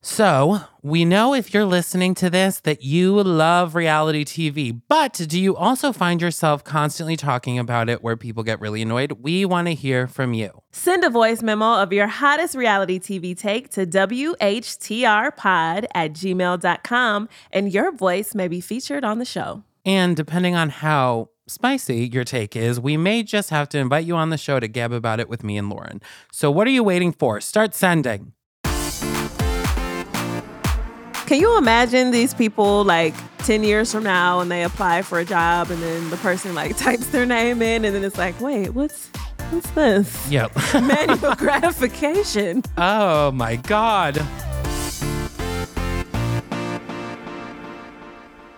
So, 0.00 0.60
we 0.80 1.04
know 1.04 1.34
if 1.34 1.52
you're 1.52 1.64
listening 1.64 2.14
to 2.16 2.30
this 2.30 2.60
that 2.60 2.84
you 2.84 3.20
love 3.20 3.74
reality 3.74 4.24
TV, 4.24 4.80
but 4.88 5.14
do 5.14 5.40
you 5.40 5.56
also 5.56 5.92
find 5.92 6.22
yourself 6.22 6.62
constantly 6.62 7.16
talking 7.16 7.58
about 7.58 7.88
it 7.88 8.00
where 8.00 8.16
people 8.16 8.44
get 8.44 8.60
really 8.60 8.80
annoyed? 8.80 9.12
We 9.20 9.44
want 9.44 9.66
to 9.66 9.74
hear 9.74 10.06
from 10.06 10.34
you. 10.34 10.62
Send 10.70 11.02
a 11.02 11.10
voice 11.10 11.42
memo 11.42 11.82
of 11.82 11.92
your 11.92 12.06
hottest 12.06 12.54
reality 12.54 13.00
TV 13.00 13.36
take 13.36 13.70
to 13.70 13.84
WHTRpod 13.86 14.36
at 15.92 16.12
gmail.com, 16.12 17.28
and 17.50 17.72
your 17.72 17.90
voice 17.90 18.36
may 18.36 18.46
be 18.46 18.60
featured 18.60 19.02
on 19.04 19.18
the 19.18 19.24
show. 19.24 19.64
And 19.84 20.16
depending 20.16 20.54
on 20.54 20.68
how 20.70 21.30
spicy 21.48 22.06
your 22.06 22.24
take 22.24 22.54
is, 22.54 22.78
we 22.78 22.96
may 22.96 23.24
just 23.24 23.50
have 23.50 23.68
to 23.70 23.78
invite 23.78 24.04
you 24.04 24.14
on 24.14 24.30
the 24.30 24.38
show 24.38 24.60
to 24.60 24.68
gab 24.68 24.92
about 24.92 25.18
it 25.18 25.28
with 25.28 25.42
me 25.42 25.56
and 25.56 25.68
Lauren. 25.68 26.00
So, 26.30 26.52
what 26.52 26.68
are 26.68 26.70
you 26.70 26.84
waiting 26.84 27.10
for? 27.12 27.40
Start 27.40 27.74
sending. 27.74 28.32
Can 31.28 31.40
you 31.40 31.58
imagine 31.58 32.10
these 32.10 32.32
people 32.32 32.84
like 32.84 33.14
10 33.44 33.62
years 33.62 33.92
from 33.92 34.02
now 34.02 34.40
and 34.40 34.50
they 34.50 34.64
apply 34.64 35.02
for 35.02 35.18
a 35.18 35.26
job 35.26 35.70
and 35.70 35.82
then 35.82 36.08
the 36.08 36.16
person 36.16 36.54
like 36.54 36.74
types 36.78 37.08
their 37.08 37.26
name 37.26 37.60
in 37.60 37.84
and 37.84 37.94
then 37.94 38.02
it's 38.02 38.16
like, 38.16 38.40
wait, 38.40 38.70
what's 38.70 39.08
what's 39.50 39.70
this? 39.72 40.30
Yep. 40.30 40.52
Manual 40.72 41.34
gratification. 41.34 42.62
oh 42.78 43.30
my 43.32 43.56
God. 43.56 44.16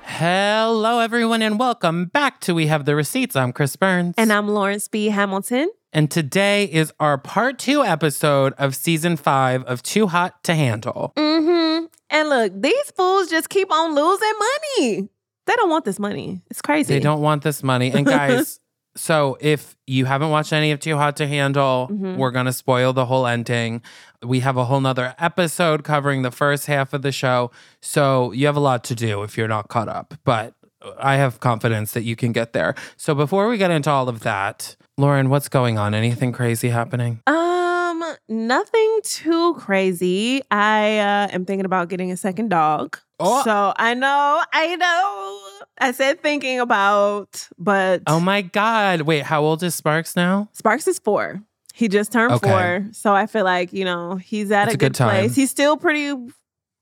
Hello, 0.05 1.01
everyone, 1.01 1.43
and 1.43 1.59
welcome 1.59 2.05
back 2.05 2.39
to 2.43 2.55
We 2.55 2.69
Have 2.69 2.85
the 2.85 2.95
Receipts. 2.95 3.35
I'm 3.35 3.52
Chris 3.52 3.75
Burns. 3.75 4.15
And 4.16 4.33
I'm 4.33 4.47
Lauren 4.47 4.79
B. 4.93 5.07
Hamilton. 5.07 5.73
And 5.93 6.11
today 6.11 6.65
is 6.65 6.93
our 7.01 7.19
part 7.19 7.59
two 7.59 7.83
episode 7.83 8.53
of 8.59 8.77
season 8.77 9.17
five 9.17 9.65
of 9.65 9.83
Too 9.83 10.07
Hot 10.07 10.43
to 10.45 10.55
Handle. 10.55 11.13
Mm-hmm. 11.16 11.87
And 12.11 12.29
look, 12.29 12.53
these 12.61 12.91
fools 12.97 13.29
just 13.29 13.49
keep 13.49 13.73
on 13.73 13.95
losing 13.95 14.33
money. 14.39 15.09
They 15.46 15.55
don't 15.57 15.71
want 15.71 15.85
this 15.85 15.99
money. 15.99 16.43
It's 16.51 16.63
crazy. 16.63 16.95
They 16.95 17.01
don't 17.01 17.21
want 17.23 17.43
this 17.43 17.63
money. 17.65 17.91
And 17.93 18.07
guys, 18.07 18.61
so 18.96 19.37
if 19.41 19.77
you 19.87 20.05
haven't 20.05 20.30
watched 20.30 20.52
any 20.52 20.71
of 20.71 20.79
Too 20.79 20.96
Hot 20.96 21.16
to 21.16 21.27
Handle, 21.27 21.88
Mhm. 21.91 22.16
we're 22.16 22.30
gonna 22.30 22.52
spoil 22.52 22.93
the 22.93 23.07
whole 23.07 23.27
ending. 23.27 23.83
We 24.23 24.41
have 24.41 24.57
a 24.57 24.65
whole 24.66 24.80
nother 24.80 25.15
episode 25.18 25.83
covering 25.83 26.23
the 26.23 26.30
first 26.30 26.66
half 26.66 26.93
of 26.93 27.02
the 27.02 27.11
show. 27.13 27.51
So 27.80 28.30
you 28.33 28.46
have 28.46 28.57
a 28.57 28.61
lot 28.61 28.85
to 28.85 28.95
do 28.95 29.23
if 29.24 29.37
you're 29.37 29.49
not 29.49 29.68
caught 29.68 29.88
up. 29.88 30.15
But 30.24 30.55
I 30.99 31.17
have 31.17 31.41
confidence 31.41 31.93
that 31.93 32.03
you 32.03 32.17
can 32.17 32.33
get 32.33 32.53
there. 32.53 32.75
So 32.97 33.15
before 33.15 33.49
we 33.49 33.59
get 33.59 33.71
into 33.71 33.91
all 33.91 34.09
of 34.09 34.21
that, 34.21 34.77
Lauren, 34.97 35.29
what's 35.31 35.49
going 35.49 35.79
on? 35.79 35.95
Anything 35.95 36.33
crazy 36.33 36.69
happening? 36.71 37.21
Um, 37.27 38.03
nothing 38.29 39.01
too 39.05 39.55
crazy. 39.55 40.43
I 40.51 40.99
uh, 40.99 41.29
am 41.33 41.45
thinking 41.45 41.65
about 41.67 41.89
getting 41.89 42.11
a 42.13 42.17
second 42.17 42.49
dog. 42.49 42.99
Oh. 43.19 43.43
So 43.45 43.73
I 43.77 43.95
know, 43.95 44.43
I 44.53 44.77
know. 44.77 45.41
I 45.79 45.93
said 45.93 46.23
thinking 46.23 46.61
about, 46.61 47.47
but 47.59 48.03
Oh 48.07 48.21
my 48.21 48.43
God. 48.43 49.03
Wait, 49.03 49.25
how 49.25 49.43
old 49.43 49.63
is 49.63 49.75
Sparks 49.75 50.17
now? 50.17 50.49
Sparks 50.53 50.87
is 50.87 50.99
four. 50.99 51.43
He 51.75 51.89
just 51.89 52.13
turned 52.13 52.33
Okay. 52.33 52.49
four. 52.49 52.89
So 52.93 53.15
I 53.15 53.27
feel 53.27 53.45
like, 53.45 53.73
you 53.73 53.85
know, 53.85 54.17
he's 54.17 54.51
at 54.51 54.69
a 54.69 54.73
good 54.73 54.79
good, 54.81 54.95
place. 54.95 54.97
time. 54.97 55.31
He's 55.31 55.51
still 55.51 55.77
pretty 55.77 56.15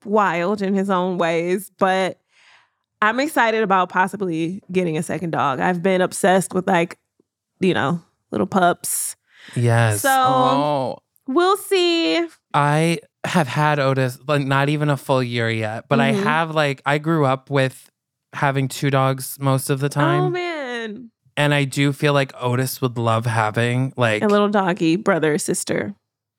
wild 0.05 0.63
in 0.63 0.75
his 0.75 0.91
own 0.91 1.19
ways, 1.19 1.71
but 1.79 2.19
I'm 3.01 3.21
excited 3.21 3.63
about 3.63 3.89
possibly 3.89 4.63
getting 4.73 4.99
a 4.99 5.03
second 5.03 5.31
dog. 5.31 5.61
I've 5.61 5.83
been 5.83 6.01
obsessed 6.01 6.53
with 6.55 6.67
like, 6.67 6.99
you 7.61 7.75
know, 7.75 8.03
little 8.31 8.47
pups. 8.47 9.17
Yes. 9.55 10.01
So- 10.03 10.11
oh. 10.11 10.99
We'll 11.31 11.59
see. 11.59 12.27
I 12.55 13.01
have 13.25 13.49
had 13.49 13.79
Otis, 13.79 14.19
like 14.27 14.47
not 14.47 14.71
even 14.71 14.89
a 14.89 14.97
full 14.97 15.23
year 15.23 15.51
yet, 15.51 15.85
but 15.89 16.01
I 16.01 16.13
Mhm. 16.15 16.23
have 16.23 16.55
like 16.55 16.81
I 16.87 16.97
grew 16.97 17.27
up 17.27 17.51
with 17.51 17.91
having 18.33 18.67
two 18.67 18.89
dogs 18.91 19.37
most 19.39 19.69
of 19.69 19.81
the 19.81 19.89
time. 19.91 20.23
Oh 20.23 20.31
man. 20.31 21.11
and 21.37 21.53
I 21.55 21.65
do 21.65 21.93
feel 21.93 22.14
like 22.14 22.33
Otis 22.41 22.81
would 22.81 22.97
love 22.98 23.27
having 23.27 23.92
like 23.98 24.23
A 24.23 24.27
little 24.27 24.48
doggy, 24.48 24.97
brother, 24.97 25.37
sister. 25.39 25.95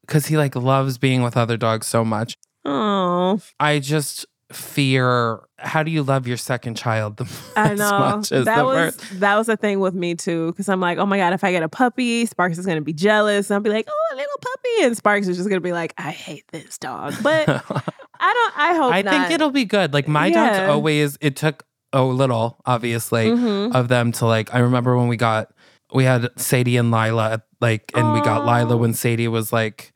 because 0.07 0.25
he 0.25 0.37
like 0.37 0.55
loves 0.55 0.97
being 0.97 1.21
with 1.21 1.37
other 1.37 1.55
dogs 1.55 1.85
so 1.87 2.03
much. 2.03 2.35
Oh, 2.65 3.39
I 3.59 3.77
just 3.79 4.25
fear 4.51 5.41
how 5.57 5.83
do 5.83 5.91
you 5.91 6.01
love 6.03 6.25
your 6.27 6.37
second 6.37 6.75
child 6.75 7.17
the, 7.17 7.29
I 7.55 7.71
as 7.71 7.79
know. 7.79 7.99
much 7.99 8.31
as 8.31 8.45
that 8.45 8.57
the 8.59 8.65
was 8.65 8.95
first? 8.95 9.19
that 9.19 9.35
was 9.37 9.47
the 9.47 9.57
thing 9.57 9.79
with 9.79 9.93
me 9.93 10.15
too. 10.15 10.53
Cause 10.53 10.69
I'm 10.69 10.79
like, 10.79 10.97
oh 10.97 11.05
my 11.05 11.17
God, 11.17 11.33
if 11.33 11.43
I 11.43 11.51
get 11.51 11.63
a 11.63 11.69
puppy, 11.69 12.25
Sparks 12.25 12.57
is 12.57 12.65
gonna 12.65 12.81
be 12.81 12.93
jealous. 12.93 13.49
And 13.49 13.55
I'll 13.55 13.61
be 13.61 13.69
like, 13.69 13.85
oh, 13.89 14.13
a 14.13 14.15
little 14.15 14.37
puppy. 14.41 14.83
And 14.85 14.95
Sparks 14.97 15.27
is 15.27 15.37
just 15.37 15.49
gonna 15.49 15.59
be 15.61 15.73
like, 15.73 15.93
I 15.97 16.11
hate 16.11 16.45
this 16.51 16.77
dog. 16.77 17.13
But 17.21 17.47
I 18.19 18.33
don't 18.33 18.57
I 18.57 18.73
hope 18.75 18.93
I 18.93 19.01
not. 19.01 19.11
think 19.13 19.31
it'll 19.31 19.51
be 19.51 19.65
good. 19.65 19.93
Like 19.93 20.07
my 20.07 20.29
dogs 20.29 20.59
always 20.59 21.17
it 21.21 21.35
took 21.35 21.65
a 21.93 22.03
little, 22.03 22.59
obviously. 22.65 23.25
Mhm. 23.27 23.75
of 23.75 23.87
them 23.89 24.11
to 24.13 24.25
like 24.25 24.53
I 24.53 24.59
remember 24.59 24.95
when 24.97 25.07
we 25.09 25.17
got 25.17 25.51
we 25.93 26.05
had 26.05 26.29
Sadie 26.39 26.77
and 26.77 26.89
Lila 26.91 27.41
like 27.59 27.91
and 27.95 28.13
we 28.13 28.21
got 28.21 28.45
Lila 28.45 28.77
when 28.77 28.93
Sadie 28.93 29.27
was 29.27 29.51
like 29.51 29.91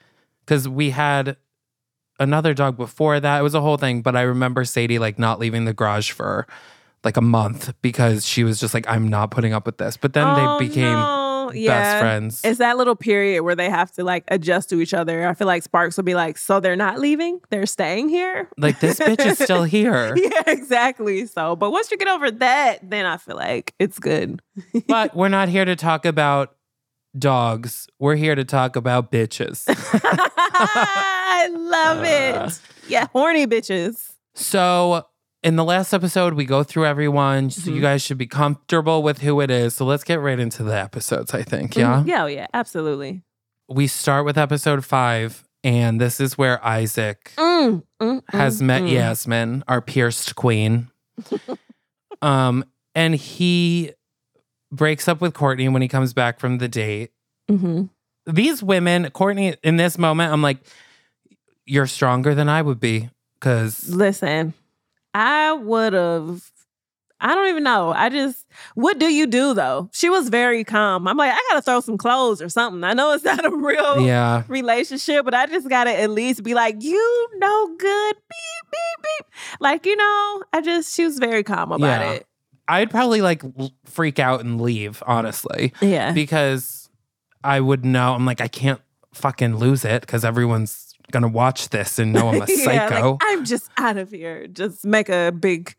cuz 0.46 0.68
we 0.68 0.90
had 0.90 1.38
another 2.19 2.53
dog 2.53 2.78
before 2.78 3.19
that 3.19 3.40
it 3.40 3.44
was 3.44 3.56
a 3.56 3.62
whole 3.62 3.78
thing 3.78 4.01
but 4.01 4.16
I 4.16 4.22
remember 4.22 4.63
Sadie 4.66 5.00
like 5.00 5.18
not 5.19 5.40
leaving 5.40 5.66
the 5.66 5.74
garage 5.74 6.12
for 6.12 6.47
like 7.03 7.18
a 7.18 7.22
month 7.22 7.74
because 7.81 8.25
she 8.25 8.44
was 8.44 8.59
just 8.59 8.74
like 8.74 8.88
I'm 8.88 9.07
not 9.09 9.31
putting 9.31 9.53
up 9.53 9.66
with 9.66 9.78
this 9.78 9.97
but 9.97 10.13
then 10.13 10.25
Oh, 10.28 10.57
they 10.59 10.68
became 10.68 10.94
no. 10.94 11.52
best 11.53 12.00
friends 12.00 12.41
It's 12.46 12.59
that 12.59 12.78
little 12.78 12.96
period 12.96 13.44
where 13.44 13.56
they 13.56 13.69
have 13.69 13.91
to 13.94 14.03
like 14.03 14.23
adjust 14.29 14.69
to 14.69 14.79
each 14.79 14.94
other. 14.94 15.28
I 15.28 15.34
feel 15.34 15.46
like 15.47 15.63
Sparks 15.63 15.97
will 15.97 16.03
be 16.06 16.16
like, 16.16 16.38
so 16.38 16.59
they're 16.62 16.75
not 16.78 17.00
leaving? 17.00 17.41
They're 17.50 17.66
staying 17.66 18.07
here? 18.09 18.50
like 18.57 18.79
this 18.79 19.00
bitch 19.00 19.25
is 19.25 19.38
still 19.44 19.63
here 19.63 20.16
yeah, 20.16 20.44
exactly. 20.47 21.25
So, 21.25 21.56
but 21.57 21.72
once 21.72 21.91
you 21.91 21.97
get 21.97 22.07
over 22.07 22.31
that, 22.31 22.90
then 22.90 23.06
I 23.06 23.18
feel 23.18 23.35
like 23.35 23.73
it's 23.79 24.00
good. 24.00 24.41
but 24.88 25.16
we're 25.16 25.28
not 25.29 25.50
here 25.50 25.66
to 25.66 25.75
talk 25.75 26.06
about 26.06 26.56
dogs 27.18 27.88
we're 28.00 28.16
here 28.16 28.34
to 28.35 28.44
talk 28.44 28.75
about 28.75 29.12
bitches 29.12 29.63
I 30.56 31.50
love 31.51 32.00
Uh. 32.00 32.47
it. 32.47 32.59
Yeah, 32.88 33.07
horny 33.13 33.46
bitches. 33.47 34.13
So, 34.35 35.06
in 35.44 35.56
the 35.57 35.63
last 35.63 35.94
episode, 35.94 36.34
we 36.35 36.46
go 36.46 36.63
through 36.63 36.85
everyone, 36.85 37.50
so 37.50 37.69
you 37.72 37.78
Mhm. 37.79 37.81
guys 37.81 38.02
should 38.02 38.18
be 38.18 38.28
comfortable 38.28 39.03
with 39.03 39.19
who 39.19 39.41
it 39.41 39.52
is. 39.52 39.75
So, 39.75 39.85
let's 39.85 40.03
get 40.03 40.19
right 40.19 40.40
into 40.40 40.63
the 40.63 40.75
episodes, 40.78 41.34
I 41.34 41.44
think. 41.44 41.75
Yeah. 41.75 42.02
Mhm. 42.03 42.07
Yeah, 42.07 42.23
oh, 42.23 42.28
yeah, 42.28 42.47
absolutely. 42.53 43.23
We 43.69 43.88
start 43.88 44.25
with 44.25 44.38
episode 44.38 44.85
five, 44.85 45.44
and 45.63 46.00
this 46.00 46.19
is 46.19 46.38
where 46.38 46.63
Isaac 46.66 47.31
Mm, 47.38 47.84
mm, 48.02 48.22
has 48.29 48.62
mm, 48.62 48.66
met 48.66 48.81
mm. 48.84 48.91
Yasmin, 48.91 49.63
our 49.68 49.81
pierced 49.81 50.35
queen. 50.35 50.90
um, 52.22 52.63
and 52.96 53.16
he 53.16 53.91
breaks 54.73 55.07
up 55.07 55.22
with 55.22 55.34
Courtney 55.34 55.69
when 55.69 55.81
he 55.81 55.88
comes 55.88 56.13
back 56.13 56.39
from 56.39 56.57
the 56.57 56.67
date. 56.67 57.11
Mhm. 57.50 57.89
These 58.25 58.63
women, 58.63 59.09
Courtney, 59.11 59.56
in 59.63 59.78
this 59.78 59.97
moment, 59.97 60.31
I'm 60.34 60.41
like, 60.41 60.57
you're 61.66 61.88
stronger 61.88 62.34
than 62.35 62.50
I 62.50 62.61
would 62.61 62.79
be. 62.79 63.09
Cause 63.39 63.89
Listen, 63.89 64.53
I 65.13 65.51
would 65.53 65.94
have. 65.94 66.50
I 67.19 67.35
don't 67.35 67.47
even 67.47 67.63
know. 67.63 67.94
I 67.94 68.09
just, 68.09 68.45
what 68.75 69.00
do 69.00 69.06
you 69.06 69.28
do 69.28 69.53
though? 69.53 69.89
She 69.94 70.09
was 70.09 70.28
very 70.28 70.66
calm. 70.66 71.07
I'm 71.07 71.16
like, 71.16 71.31
I 71.34 71.40
gotta 71.51 71.61
throw 71.61 71.79
some 71.79 71.97
clothes 71.97 72.41
or 72.41 72.50
something. 72.50 72.84
I 72.84 72.91
know 72.94 73.13
it's 73.13 73.23
not 73.25 73.45
a 73.45 73.50
real 73.55 74.01
yeah. 74.01 74.44
relationship, 74.50 75.23
but 75.23 75.34
I 75.34 75.45
just 75.45 75.69
gotta 75.69 75.91
at 75.97 76.09
least 76.09 76.44
be 76.44 76.53
like, 76.53 76.81
you 76.84 77.29
know, 77.38 77.67
good, 77.78 78.16
beep, 78.16 78.72
beep, 78.72 79.03
beep. 79.03 79.28
Like, 79.61 79.85
you 79.85 79.95
know, 79.95 80.44
I 80.51 80.59
just, 80.61 80.94
she 80.94 81.05
was 81.05 81.17
very 81.17 81.44
calm 81.44 81.72
about 81.72 82.01
Yeah. 82.01 82.11
it. 82.11 82.28
I'd 82.68 82.90
probably 82.90 83.22
like 83.22 83.44
freak 83.85 84.19
out 84.19 84.41
and 84.41 84.59
leave, 84.62 85.03
honestly, 85.06 85.74
Yeah. 85.81 86.12
because 86.13 86.90
I 87.44 87.59
would 87.59 87.84
know. 87.84 88.13
I'm 88.13 88.25
like, 88.25 88.41
I 88.41 88.47
can't 88.47 88.81
fucking 89.13 89.57
lose 89.57 89.84
it 89.85 90.01
because 90.01 90.24
everyone's 90.25 90.94
gonna 91.12 91.28
watch 91.28 91.69
this 91.69 92.00
and 92.00 92.13
know 92.13 92.29
I'm 92.29 92.41
a 92.41 92.46
Yeah, 92.47 92.88
psycho. 92.90 93.12
like, 93.12 93.19
I'm 93.23 93.46
just 93.46 93.69
out 93.78 93.97
of 93.97 94.09
here. 94.11 94.47
Just 94.47 94.85
make 94.85 95.09
a 95.09 95.32
big 95.32 95.76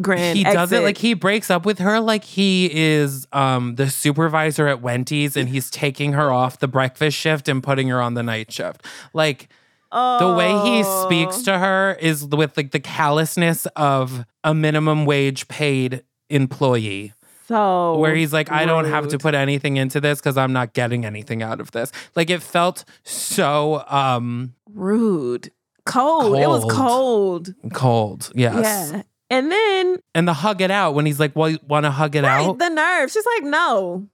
grand 0.00 0.38
he 0.38 0.44
does 0.44 0.70
it 0.70 0.84
like 0.84 0.96
he 0.96 1.12
breaks 1.12 1.50
up 1.50 1.66
with 1.66 1.80
her 1.80 1.98
like 1.98 2.22
he 2.22 2.70
is 2.72 3.26
um 3.32 3.74
the 3.74 3.90
supervisor 3.90 4.68
at 4.68 4.80
Wendy's 4.80 5.36
and 5.36 5.48
he's 5.48 5.72
taking 5.72 6.12
her 6.12 6.30
off 6.30 6.60
the 6.60 6.68
breakfast 6.68 7.16
shift 7.18 7.48
and 7.48 7.64
putting 7.64 7.88
her 7.88 8.00
on 8.00 8.14
the 8.14 8.22
night 8.22 8.52
shift. 8.52 8.86
Like 9.12 9.48
the 9.90 10.34
way 10.38 10.50
he 10.70 10.84
speaks 10.84 11.40
Oh. 11.40 11.44
to 11.52 11.58
her 11.58 11.96
is 12.00 12.24
with 12.26 12.56
like 12.56 12.70
the 12.70 12.78
callousness 12.78 13.66
of 13.74 14.24
a 14.44 14.54
minimum 14.54 15.04
wage 15.04 15.48
paid 15.48 16.04
employee. 16.30 17.12
so 17.46 17.96
where 17.98 18.14
he's 18.14 18.32
like, 18.32 18.50
I 18.50 18.64
don't 18.66 18.84
have 18.86 19.08
to 19.08 19.18
put 19.18 19.34
anything 19.34 19.76
into 19.76 20.00
this 20.00 20.18
because 20.20 20.36
I'm 20.36 20.52
not 20.52 20.72
getting 20.74 21.04
anything 21.04 21.42
out 21.42 21.60
of 21.60 21.70
this. 21.72 21.90
Like 22.14 22.30
it 22.30 22.42
felt 22.42 22.84
so 23.04 23.84
um 23.88 24.54
rude. 24.72 25.50
Cold. 25.84 26.36
It 26.36 26.46
was 26.48 26.62
Cold. 26.64 27.54
cold. 27.62 27.72
cold. 27.72 28.32
Yes. 28.34 28.90
Yeah. 28.92 29.02
And 29.30 29.50
then 29.52 29.98
And 30.14 30.26
the 30.28 30.32
hug 30.34 30.60
it 30.60 30.70
out 30.70 30.94
when 30.94 31.06
he's 31.06 31.18
like, 31.20 31.34
Well, 31.34 31.50
you 31.50 31.58
want 31.66 31.84
to 31.84 31.90
hug 31.90 32.14
it 32.16 32.22
right, 32.24 32.46
out? 32.46 32.58
the 32.58 32.68
nerve. 32.68 33.10
She's 33.10 33.24
like, 33.26 33.44
no. 33.44 34.06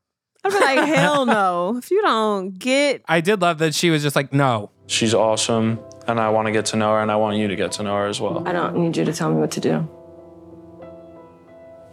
I'd 0.44 0.50
be 0.52 0.58
like, 0.60 0.88
hell 0.88 1.26
no. 1.26 1.76
If 1.82 1.90
you 1.90 2.02
don't 2.02 2.56
get 2.58 3.02
I 3.08 3.20
did 3.20 3.40
love 3.40 3.58
that 3.58 3.74
she 3.74 3.90
was 3.90 4.02
just 4.02 4.14
like, 4.16 4.32
No. 4.32 4.70
She's 4.86 5.14
awesome. 5.14 5.80
And 6.06 6.20
I 6.20 6.28
want 6.30 6.46
to 6.46 6.52
get 6.52 6.66
to 6.66 6.76
know 6.76 6.92
her, 6.92 7.00
and 7.00 7.10
I 7.10 7.16
want 7.16 7.38
you 7.38 7.48
to 7.48 7.56
get 7.56 7.72
to 7.72 7.82
know 7.82 7.96
her 7.96 8.06
as 8.06 8.20
well. 8.20 8.46
I 8.46 8.52
don't 8.52 8.76
need 8.76 8.94
you 8.94 9.06
to 9.06 9.12
tell 9.14 9.32
me 9.32 9.40
what 9.40 9.50
to 9.52 9.60
do. 9.60 9.88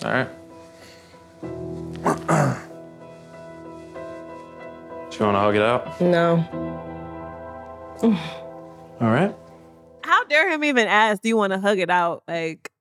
All 0.03 0.11
right. 0.11 0.27
Do 1.41 1.47
you 5.19 5.25
want 5.25 5.35
to 5.35 5.39
hug 5.39 5.55
it 5.55 5.61
out? 5.61 6.01
No. 6.01 6.43
All 8.99 9.11
right. 9.11 9.35
How 10.03 10.23
dare 10.25 10.51
him 10.51 10.63
even 10.63 10.87
ask, 10.87 11.21
do 11.21 11.29
you 11.29 11.37
want 11.37 11.53
to 11.53 11.59
hug 11.59 11.77
it 11.77 11.89
out? 11.89 12.23
Like, 12.27 12.71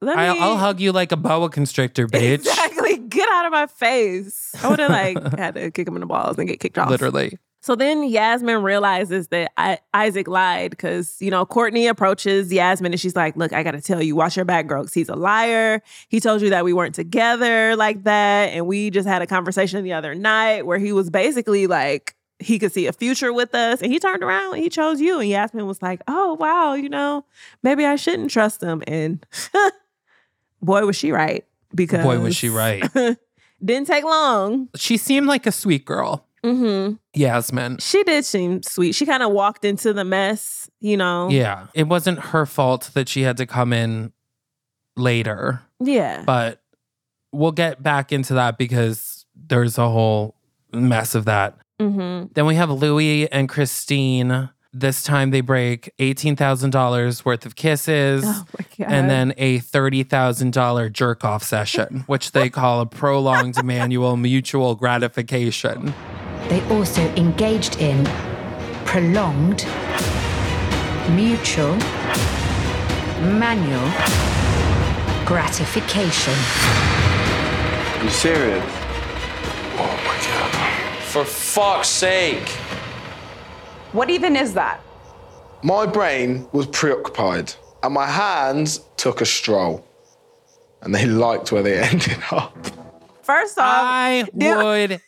let 0.00 0.16
me. 0.16 0.22
I, 0.22 0.34
I'll 0.34 0.56
hug 0.56 0.80
you 0.80 0.92
like 0.92 1.12
a 1.12 1.16
boa 1.16 1.50
constrictor, 1.50 2.06
bitch. 2.06 2.34
Exactly. 2.34 2.98
Get 2.98 3.28
out 3.28 3.46
of 3.46 3.52
my 3.52 3.66
face. 3.66 4.54
I 4.62 4.68
would 4.68 4.78
have 4.78 4.90
like 4.90 5.32
had 5.38 5.54
to 5.54 5.70
kick 5.70 5.88
him 5.88 5.94
in 5.94 6.00
the 6.00 6.06
balls 6.06 6.38
and 6.38 6.48
get 6.48 6.60
kicked 6.60 6.78
off. 6.78 6.90
Literally. 6.90 7.38
So 7.66 7.74
then 7.74 8.04
Yasmin 8.04 8.62
realizes 8.62 9.26
that 9.28 9.50
I- 9.56 9.80
Isaac 9.92 10.28
lied 10.28 10.70
because, 10.70 11.16
you 11.20 11.32
know, 11.32 11.44
Courtney 11.44 11.88
approaches 11.88 12.52
Yasmin 12.52 12.92
and 12.92 13.00
she's 13.00 13.16
like, 13.16 13.36
Look, 13.36 13.52
I 13.52 13.64
got 13.64 13.72
to 13.72 13.80
tell 13.80 14.00
you, 14.00 14.14
watch 14.14 14.36
your 14.36 14.44
back, 14.44 14.68
girl, 14.68 14.86
he's 14.86 15.08
a 15.08 15.16
liar. 15.16 15.82
He 16.08 16.20
told 16.20 16.42
you 16.42 16.50
that 16.50 16.64
we 16.64 16.72
weren't 16.72 16.94
together 16.94 17.74
like 17.74 18.04
that. 18.04 18.50
And 18.52 18.68
we 18.68 18.90
just 18.90 19.08
had 19.08 19.20
a 19.20 19.26
conversation 19.26 19.82
the 19.82 19.94
other 19.94 20.14
night 20.14 20.64
where 20.64 20.78
he 20.78 20.92
was 20.92 21.10
basically 21.10 21.66
like, 21.66 22.14
he 22.38 22.60
could 22.60 22.70
see 22.70 22.86
a 22.86 22.92
future 22.92 23.32
with 23.32 23.52
us. 23.52 23.82
And 23.82 23.90
he 23.90 23.98
turned 23.98 24.22
around 24.22 24.54
and 24.54 24.62
he 24.62 24.68
chose 24.68 25.00
you. 25.00 25.18
And 25.18 25.28
Yasmin 25.28 25.66
was 25.66 25.82
like, 25.82 26.02
Oh, 26.06 26.34
wow, 26.34 26.74
you 26.74 26.88
know, 26.88 27.24
maybe 27.64 27.84
I 27.84 27.96
shouldn't 27.96 28.30
trust 28.30 28.62
him. 28.62 28.84
And 28.86 29.26
boy, 30.62 30.86
was 30.86 30.94
she 30.94 31.10
right. 31.10 31.44
Because 31.74 32.04
Boy, 32.04 32.20
was 32.20 32.36
she 32.36 32.48
right. 32.48 32.88
didn't 33.64 33.88
take 33.88 34.04
long. 34.04 34.68
She 34.76 34.96
seemed 34.96 35.26
like 35.26 35.46
a 35.48 35.52
sweet 35.52 35.84
girl, 35.84 36.25
hmm 36.54 36.92
Yasmin. 37.14 37.78
She 37.78 38.02
did 38.04 38.24
seem 38.24 38.62
sweet. 38.62 38.94
She 38.94 39.06
kind 39.06 39.22
of 39.22 39.32
walked 39.32 39.64
into 39.64 39.92
the 39.92 40.04
mess, 40.04 40.70
you 40.80 40.96
know. 40.96 41.28
Yeah. 41.30 41.66
It 41.74 41.84
wasn't 41.88 42.18
her 42.18 42.46
fault 42.46 42.90
that 42.94 43.08
she 43.08 43.22
had 43.22 43.36
to 43.38 43.46
come 43.46 43.72
in 43.72 44.12
later, 44.96 45.62
Yeah. 45.80 46.22
but 46.24 46.62
we'll 47.32 47.52
get 47.52 47.82
back 47.82 48.12
into 48.12 48.34
that 48.34 48.58
because 48.58 49.26
there's 49.34 49.76
a 49.78 49.88
whole 49.88 50.36
mess 50.72 51.14
of 51.14 51.24
that. 51.26 51.56
Mm-hmm. 51.80 52.32
Then 52.34 52.46
we 52.46 52.54
have 52.54 52.70
Louis 52.70 53.30
and 53.30 53.48
Christine. 53.48 54.48
This 54.72 55.02
time 55.02 55.30
they 55.30 55.40
break 55.40 55.90
$18,000 55.98 57.24
worth 57.24 57.46
of 57.46 57.56
kisses. 57.56 58.24
Oh 58.26 58.44
my 58.58 58.66
god. 58.78 58.92
and 58.92 59.10
then 59.10 59.32
a 59.38 59.58
$30,000 59.60 60.92
jerk 60.92 61.24
off 61.24 61.42
session, 61.42 62.04
which 62.06 62.32
they 62.32 62.50
call 62.50 62.80
a 62.80 62.86
prolonged 62.86 63.62
manual 63.64 64.16
mutual 64.18 64.74
gratification. 64.74 65.94
They 66.48 66.62
also 66.70 67.02
engaged 67.16 67.80
in 67.80 68.04
prolonged, 68.84 69.66
mutual, 71.10 71.74
manual 73.20 73.90
gratification. 75.26 76.34
You 78.02 78.10
serious? 78.10 78.64
Oh 79.78 80.00
my 80.06 80.16
god. 80.26 81.02
For 81.02 81.24
fuck's 81.24 81.88
sake. 81.88 82.48
What 83.92 84.08
even 84.10 84.36
is 84.36 84.54
that? 84.54 84.80
My 85.62 85.84
brain 85.86 86.46
was 86.52 86.66
preoccupied, 86.66 87.54
and 87.82 87.92
my 87.94 88.06
hands 88.06 88.80
took 88.96 89.20
a 89.20 89.26
stroll. 89.26 89.84
And 90.82 90.94
they 90.94 91.06
liked 91.06 91.50
where 91.50 91.62
they 91.62 91.78
ended 91.90 92.18
up. 92.30 92.54
first 93.22 93.58
off, 93.58 93.64
I 93.66 94.28
did- 94.36 94.56
would. 94.56 95.00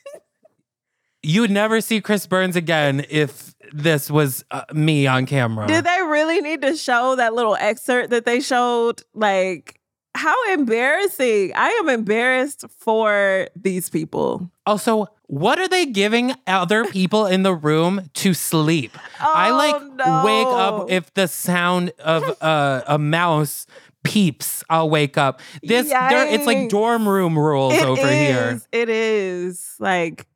You 1.23 1.41
would 1.43 1.51
never 1.51 1.81
see 1.81 2.01
Chris 2.01 2.27
Burns 2.27 2.57
again 2.57 3.05
if 3.11 3.55
this 3.73 4.11
was 4.11 4.45
uh, 4.51 4.63
me 4.73 5.07
on 5.07 5.27
camera. 5.27 5.67
did 5.67 5.85
they 5.85 6.01
really 6.03 6.41
need 6.41 6.63
to 6.63 6.77
show 6.77 7.17
that 7.17 7.35
little 7.35 7.57
excerpt 7.57 8.11
that 8.11 8.25
they 8.25 8.41
showed? 8.41 9.03
Like, 9.15 9.81
how 10.15 10.53
embarrassing! 10.53 11.53
I 11.55 11.69
am 11.81 11.89
embarrassed 11.89 12.65
for 12.79 13.49
these 13.55 13.91
people. 13.91 14.51
Also, 14.65 15.07
what 15.25 15.59
are 15.59 15.69
they 15.69 15.87
giving 15.87 16.35
other 16.47 16.85
people 16.91 17.27
in 17.27 17.43
the 17.43 17.55
room 17.55 18.09
to 18.15 18.33
sleep? 18.33 18.97
I 19.21 19.51
Oh, 19.51 19.57
like 19.57 19.83
no. 19.97 20.23
wake 20.25 20.47
up 20.47 20.91
if 20.91 21.13
the 21.15 21.29
sound 21.29 21.93
of 21.99 22.23
uh, 22.43 22.83
a 22.87 22.99
mouse 22.99 23.67
peeps. 24.05 24.65
I'll 24.71 24.89
wake 24.89 25.19
up. 25.19 25.41
This 25.63 25.89
it's 25.93 26.47
like 26.47 26.69
dorm 26.71 27.07
room 27.09 27.39
rules 27.39 27.75
It 27.75 27.83
over 27.85 28.09
here. 28.11 28.61
It 28.73 28.89
is 28.89 29.75
like, 29.79 30.27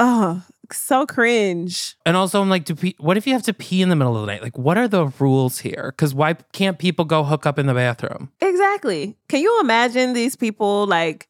oh, 0.00 0.42
so 0.72 1.06
cringe. 1.06 1.96
And 2.04 2.16
also, 2.16 2.40
I'm 2.40 2.50
like, 2.50 2.64
do 2.64 2.74
pe- 2.74 2.94
what 2.98 3.16
if 3.16 3.26
you 3.26 3.32
have 3.34 3.42
to 3.44 3.54
pee 3.54 3.82
in 3.82 3.88
the 3.88 3.96
middle 3.96 4.16
of 4.16 4.22
the 4.22 4.26
night? 4.26 4.42
Like, 4.42 4.58
what 4.58 4.76
are 4.78 4.88
the 4.88 5.06
rules 5.18 5.58
here? 5.58 5.92
Because 5.94 6.14
why 6.14 6.34
can't 6.52 6.78
people 6.78 7.04
go 7.04 7.22
hook 7.22 7.46
up 7.46 7.58
in 7.58 7.66
the 7.66 7.74
bathroom? 7.74 8.32
Exactly. 8.40 9.16
Can 9.28 9.40
you 9.40 9.60
imagine 9.60 10.12
these 10.12 10.34
people 10.34 10.86
like 10.86 11.28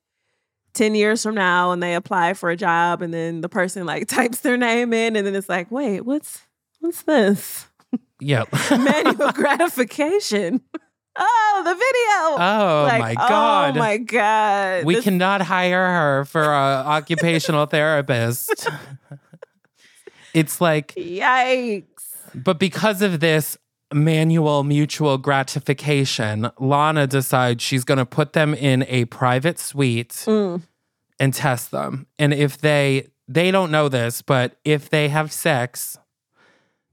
10 0.74 0.94
years 0.94 1.22
from 1.22 1.34
now 1.34 1.72
and 1.72 1.82
they 1.82 1.94
apply 1.94 2.34
for 2.34 2.50
a 2.50 2.56
job 2.56 3.02
and 3.02 3.12
then 3.12 3.40
the 3.40 3.48
person 3.48 3.84
like 3.86 4.08
types 4.08 4.40
their 4.40 4.56
name 4.56 4.92
in 4.92 5.16
and 5.16 5.26
then 5.26 5.34
it's 5.34 5.48
like, 5.48 5.70
wait, 5.70 6.02
what's 6.02 6.42
what's 6.78 7.02
this? 7.02 7.66
Yeah. 8.20 8.44
Manual 8.70 9.32
gratification. 9.32 10.60
Oh, 11.18 11.62
the 11.64 11.74
video. 11.74 12.44
Oh 12.44 12.84
Like, 12.88 13.00
my 13.00 13.14
God. 13.14 13.76
Oh 13.76 13.78
my 13.78 13.96
God. 13.98 14.84
we 14.84 14.94
This- 14.94 15.04
cannot 15.04 15.42
hire 15.42 15.86
her 15.86 16.24
for 16.24 16.42
a 16.42 16.46
occupational 16.86 17.66
therapist. 17.66 18.68
it's 20.34 20.60
like, 20.60 20.94
Yikes. 20.94 21.84
but 22.34 22.58
because 22.58 23.02
of 23.02 23.20
this 23.20 23.56
manual 23.92 24.62
mutual 24.62 25.18
gratification, 25.18 26.50
Lana 26.58 27.06
decides 27.06 27.62
she's 27.62 27.84
going 27.84 27.98
to 27.98 28.06
put 28.06 28.32
them 28.32 28.54
in 28.54 28.84
a 28.88 29.04
private 29.06 29.58
suite 29.58 30.10
Mm. 30.26 30.62
and 31.18 31.34
test 31.34 31.70
them. 31.72 32.06
And 32.18 32.32
if 32.32 32.58
they, 32.58 33.08
they 33.26 33.50
don't 33.50 33.70
know 33.72 33.88
this, 33.88 34.22
but 34.22 34.56
if 34.64 34.90
they 34.90 35.08
have 35.08 35.32
sex, 35.32 35.98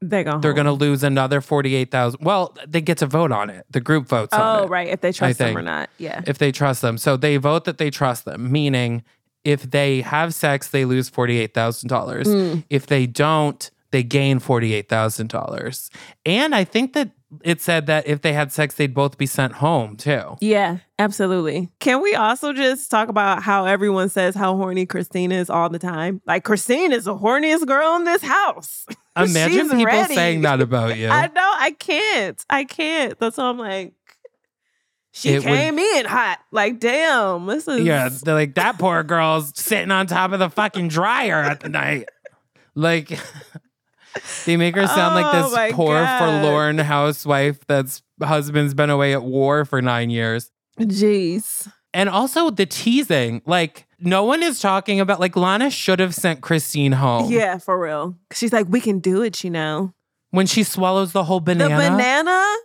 They 0.02 0.24
go 0.24 0.38
they're 0.40 0.52
home. 0.52 0.56
going 0.64 0.66
to 0.80 0.86
lose 0.86 1.04
another 1.04 1.42
48,000. 1.42 2.20
Well, 2.24 2.56
they 2.68 2.82
get 2.82 3.00
to 3.00 3.08
vote 3.08 3.32
on 3.32 3.50
it. 3.50 3.66
The 3.72 3.80
group 3.82 4.08
votes 4.08 4.34
on 4.34 4.60
Oh, 4.60 4.64
it. 4.66 4.70
right. 4.70 4.88
If 4.88 5.02
they 5.02 5.12
trust 5.12 5.40
them 5.40 5.58
or 5.58 5.62
not. 5.64 5.90
Yeah. 5.98 6.22
If 6.28 6.38
they 6.38 6.52
trust 6.52 6.82
them. 6.84 6.98
So 6.98 7.18
they 7.18 7.38
vote 7.38 7.66
that 7.66 7.78
they 7.80 7.90
trust 7.90 8.26
them, 8.26 8.52
meaning 8.52 9.04
if 9.44 9.70
they 9.72 10.02
have 10.02 10.34
sex, 10.36 10.70
they 10.70 10.86
lose 10.86 11.10
$48,000. 11.10 12.26
Mm. 12.26 12.64
If 12.70 12.86
they 12.86 13.08
don't, 13.08 13.72
they 13.92 14.04
gain 14.04 14.40
$48,000. 14.40 15.90
And 16.26 16.54
I 16.54 16.64
think 16.64 16.94
that 16.94 17.12
it 17.44 17.60
said 17.62 17.88
that 17.88 18.08
if 18.08 18.22
they 18.22 18.32
had 18.34 18.52
sex, 18.54 18.76
they'd 18.76 18.94
both 18.94 19.18
be 19.18 19.26
sent 19.26 19.54
home 19.54 19.98
too. 19.98 20.38
Yeah, 20.40 20.78
absolutely. 20.98 21.69
Can 21.80 22.02
we 22.02 22.16
also 22.16 22.54
just 22.54 22.90
talk 22.90 23.10
about 23.10 23.44
how 23.44 23.66
everyone 23.66 24.07
says 24.10 24.34
how 24.34 24.56
horny 24.56 24.86
Christine 24.86 25.31
is 25.34 25.50
all 25.50 25.69
the 25.69 25.80
time? 25.80 26.22
Like 26.26 26.44
Christine 26.46 26.92
is 26.94 27.04
the 27.06 27.16
horniest 27.18 27.68
girl 27.68 27.96
in 27.98 28.06
this 28.06 28.22
house. 28.22 28.86
Imagine 29.18 29.52
She's 29.52 29.69
people 29.72 29.86
ready. 29.86 30.14
saying 30.16 30.42
that 30.44 30.62
about 30.62 30.98
you. 30.98 31.10
I 31.10 31.28
know, 31.28 31.54
I 31.57 31.72
can't. 31.78 32.46
I 32.50 32.64
can't. 32.64 33.19
That's 33.19 33.38
why 33.38 33.46
I'm 33.50 33.57
like, 33.57 33.94
she 35.12 35.30
It 35.31 35.40
would- 35.40 35.46
came 35.46 35.80
in 35.80 36.06
hot. 36.06 36.40
Like, 36.52 36.80
damn, 36.80 37.46
this 37.48 37.68
is 37.68 37.81
Yeah, 37.81 38.10
they're 38.10 38.36
like 38.36 38.56
that 38.56 38.78
poor 38.80 39.04
girl's 39.04 39.52
sitting 39.60 39.92
on 39.92 40.07
top 40.07 40.31
of 40.31 40.40
the 40.40 40.50
fucking 40.50 40.88
dryer 40.90 41.36
at 41.42 41.60
the 41.62 41.69
night. 41.69 42.07
Like 42.76 43.10
they 44.45 44.57
make 44.57 44.76
her 44.76 44.88
sound 44.88 45.16
like 45.16 45.26
Oh 45.33 45.50
this 45.50 45.74
poor 45.74 45.95
God. 45.95 46.19
forlorn 46.19 46.78
housewife 46.78 47.59
that's 47.68 48.02
husband's 48.21 48.74
been 48.74 48.90
away 48.90 49.14
at 49.14 49.24
war 49.24 49.66
for 49.66 49.81
9 49.81 50.09
years. 50.09 50.52
Jeez. 50.80 51.71
And 51.94 52.09
also 52.09 52.50
the 52.50 52.66
teasing, 52.66 53.42
like 53.45 53.88
no 54.00 54.24
one 54.24 54.44
is 54.44 54.59
talking 54.59 55.00
about 55.00 55.19
like 55.19 55.36
Lana 55.36 55.69
should 55.71 56.00
have 56.00 56.14
sent 56.14 56.42
Christine 56.42 56.92
home. 56.92 57.31
Yeah, 57.31 57.57
for 57.57 57.80
real. 57.80 58.16
She's 58.33 58.54
like, 58.54 58.68
we 58.69 58.81
can 58.81 59.00
do 59.00 59.24
it, 59.24 59.44
you 59.44 59.50
know. 59.50 59.94
When 60.31 60.45
she 60.45 60.64
swallows 60.64 61.14
the 61.14 61.24
whole 61.24 61.40
banana, 61.40 61.76
The 61.76 61.90
banana? 61.90 62.56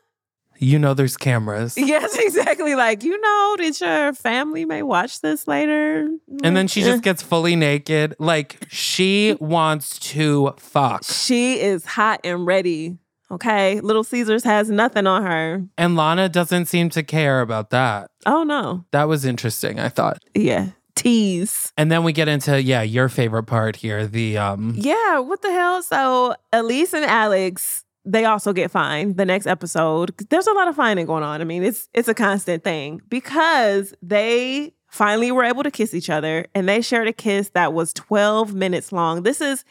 You 0.62 0.78
know 0.78 0.94
there's 0.94 1.16
cameras. 1.16 1.76
Yes, 1.92 2.16
exactly. 2.16 2.74
Like, 2.74 3.02
you 3.02 3.20
know, 3.20 3.56
that 3.58 3.80
your 3.80 4.12
family 4.14 4.64
may 4.64 4.82
watch 4.82 5.20
this 5.20 5.46
later. 5.46 6.08
And 6.42 6.56
then 6.56 6.68
she 6.68 6.80
just 6.82 7.02
gets 7.08 7.22
fully 7.22 7.54
naked. 7.56 8.14
Like 8.18 8.64
she 8.70 9.36
wants 9.40 9.98
to 9.98 10.54
fuck. 10.58 11.04
She 11.04 11.60
is 11.60 11.84
hot 11.84 12.20
and 12.24 12.46
ready. 12.46 12.96
Okay. 13.30 13.80
Little 13.80 14.04
Caesars 14.04 14.44
has 14.44 14.70
nothing 14.70 15.06
on 15.06 15.24
her. 15.24 15.64
And 15.76 15.96
Lana 15.96 16.28
doesn't 16.28 16.66
seem 16.66 16.88
to 16.90 17.02
care 17.02 17.40
about 17.40 17.70
that. 17.70 18.10
Oh 18.24 18.42
no. 18.44 18.84
That 18.92 19.08
was 19.08 19.24
interesting, 19.24 19.80
I 19.80 19.88
thought. 19.88 20.22
Yeah. 20.34 20.68
Tease. 20.94 21.72
And 21.76 21.90
then 21.90 22.04
we 22.04 22.12
get 22.12 22.28
into 22.28 22.62
yeah, 22.62 22.82
your 22.82 23.08
favorite 23.08 23.44
part 23.44 23.76
here, 23.76 24.06
the 24.06 24.38
um 24.38 24.74
Yeah. 24.76 25.18
What 25.18 25.42
the 25.42 25.50
hell? 25.50 25.82
So 25.82 26.34
Elise 26.52 26.92
and 26.94 27.04
Alex, 27.04 27.81
they 28.04 28.24
also 28.24 28.52
get 28.52 28.70
fined 28.70 29.16
the 29.16 29.24
next 29.24 29.46
episode. 29.46 30.12
There's 30.30 30.46
a 30.46 30.52
lot 30.52 30.68
of 30.68 30.76
fining 30.76 31.06
going 31.06 31.22
on. 31.22 31.40
I 31.40 31.44
mean, 31.44 31.62
it's 31.62 31.88
it's 31.94 32.08
a 32.08 32.14
constant 32.14 32.64
thing 32.64 33.00
because 33.08 33.94
they 34.02 34.74
finally 34.88 35.32
were 35.32 35.44
able 35.44 35.62
to 35.62 35.70
kiss 35.70 35.94
each 35.94 36.10
other 36.10 36.46
and 36.54 36.68
they 36.68 36.82
shared 36.82 37.08
a 37.08 37.12
kiss 37.12 37.50
that 37.50 37.72
was 37.72 37.92
12 37.94 38.54
minutes 38.54 38.92
long. 38.92 39.22
This 39.22 39.40
is 39.40 39.64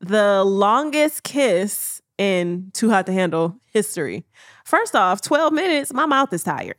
the 0.00 0.44
longest 0.44 1.22
kiss 1.22 2.02
in 2.18 2.70
Too 2.74 2.90
Hot 2.90 3.06
to 3.06 3.12
Handle 3.12 3.56
history. 3.72 4.26
First 4.64 4.94
off, 4.94 5.20
12 5.22 5.52
minutes, 5.52 5.92
my 5.92 6.04
mouth 6.04 6.32
is 6.32 6.44
tired. 6.44 6.76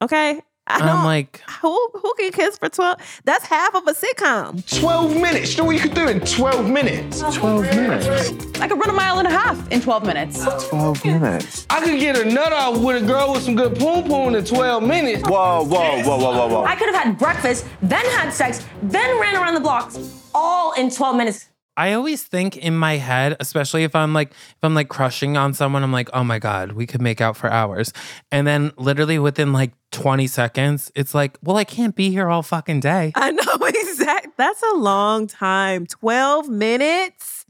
Okay? 0.00 0.40
I 0.68 0.78
I'm 0.78 1.04
like, 1.04 1.40
who 1.62 1.90
who 1.94 2.14
can 2.14 2.32
kiss 2.32 2.58
for 2.58 2.68
12? 2.68 3.20
That's 3.24 3.46
half 3.46 3.74
of 3.74 3.86
a 3.86 3.92
sitcom. 3.92 4.80
12 4.80 5.14
minutes. 5.14 5.52
You 5.52 5.58
know 5.58 5.66
what 5.66 5.76
you 5.76 5.80
could 5.80 5.94
do 5.94 6.08
in 6.08 6.20
12 6.20 6.68
minutes? 6.68 7.20
12 7.20 7.62
minutes. 7.62 8.60
I 8.60 8.66
could 8.66 8.78
run 8.78 8.90
a 8.90 8.92
mile 8.92 9.18
and 9.18 9.28
a 9.28 9.30
half 9.30 9.70
in 9.70 9.80
12 9.80 10.04
minutes. 10.04 10.44
12 10.68 11.04
minutes. 11.04 11.66
I 11.70 11.80
could 11.84 12.00
get 12.00 12.16
a 12.18 12.24
nut 12.24 12.52
off 12.52 12.78
with 12.82 13.02
a 13.02 13.06
girl 13.06 13.32
with 13.32 13.42
some 13.42 13.54
good 13.54 13.76
poom 13.78 14.04
poom 14.04 14.34
in 14.34 14.44
12 14.44 14.82
minutes. 14.82 15.22
Whoa, 15.28 15.64
whoa, 15.64 16.02
whoa, 16.02 16.18
whoa, 16.18 16.32
whoa, 16.32 16.48
whoa. 16.48 16.64
I 16.64 16.74
could 16.74 16.92
have 16.92 17.04
had 17.04 17.18
breakfast, 17.18 17.64
then 17.82 18.04
had 18.16 18.30
sex, 18.30 18.64
then 18.82 19.20
ran 19.20 19.36
around 19.36 19.54
the 19.54 19.60
blocks, 19.60 19.98
all 20.34 20.72
in 20.72 20.90
12 20.90 21.16
minutes. 21.16 21.48
I 21.76 21.92
always 21.92 22.22
think 22.22 22.56
in 22.56 22.76
my 22.76 22.96
head, 22.96 23.36
especially 23.38 23.84
if 23.84 23.94
I'm 23.94 24.12
like 24.14 24.30
if 24.30 24.58
I'm 24.62 24.74
like 24.74 24.88
crushing 24.88 25.36
on 25.36 25.52
someone, 25.54 25.82
I'm 25.82 25.92
like, 25.92 26.08
oh 26.14 26.24
my 26.24 26.38
god, 26.38 26.72
we 26.72 26.86
could 26.86 27.02
make 27.02 27.20
out 27.20 27.36
for 27.36 27.50
hours, 27.50 27.92
and 28.32 28.46
then 28.46 28.72
literally 28.76 29.18
within 29.18 29.52
like 29.52 29.72
20 29.92 30.26
seconds, 30.26 30.90
it's 30.94 31.14
like, 31.14 31.38
well, 31.42 31.56
I 31.56 31.64
can't 31.64 31.94
be 31.94 32.10
here 32.10 32.28
all 32.28 32.42
fucking 32.42 32.80
day. 32.80 33.12
I 33.16 33.30
know 33.30 33.66
exactly. 33.66 34.32
That's 34.36 34.62
a 34.62 34.74
long 34.76 35.26
time. 35.26 35.86
12 35.86 36.48
minutes? 36.48 37.44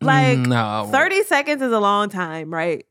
Like 0.00 0.38
no. 0.38 0.88
30 0.92 1.22
seconds 1.24 1.62
is 1.62 1.72
a 1.72 1.80
long 1.80 2.08
time, 2.08 2.52
right? 2.52 2.84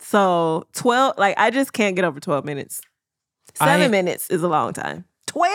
So 0.00 0.66
12, 0.74 1.16
like 1.16 1.34
I 1.38 1.50
just 1.50 1.72
can't 1.72 1.96
get 1.96 2.04
over 2.04 2.20
12 2.20 2.44
minutes. 2.44 2.82
Seven 3.54 3.82
I- 3.82 3.88
minutes 3.88 4.28
is 4.30 4.42
a 4.42 4.48
long 4.48 4.72
time. 4.72 5.04
12? 5.26 5.52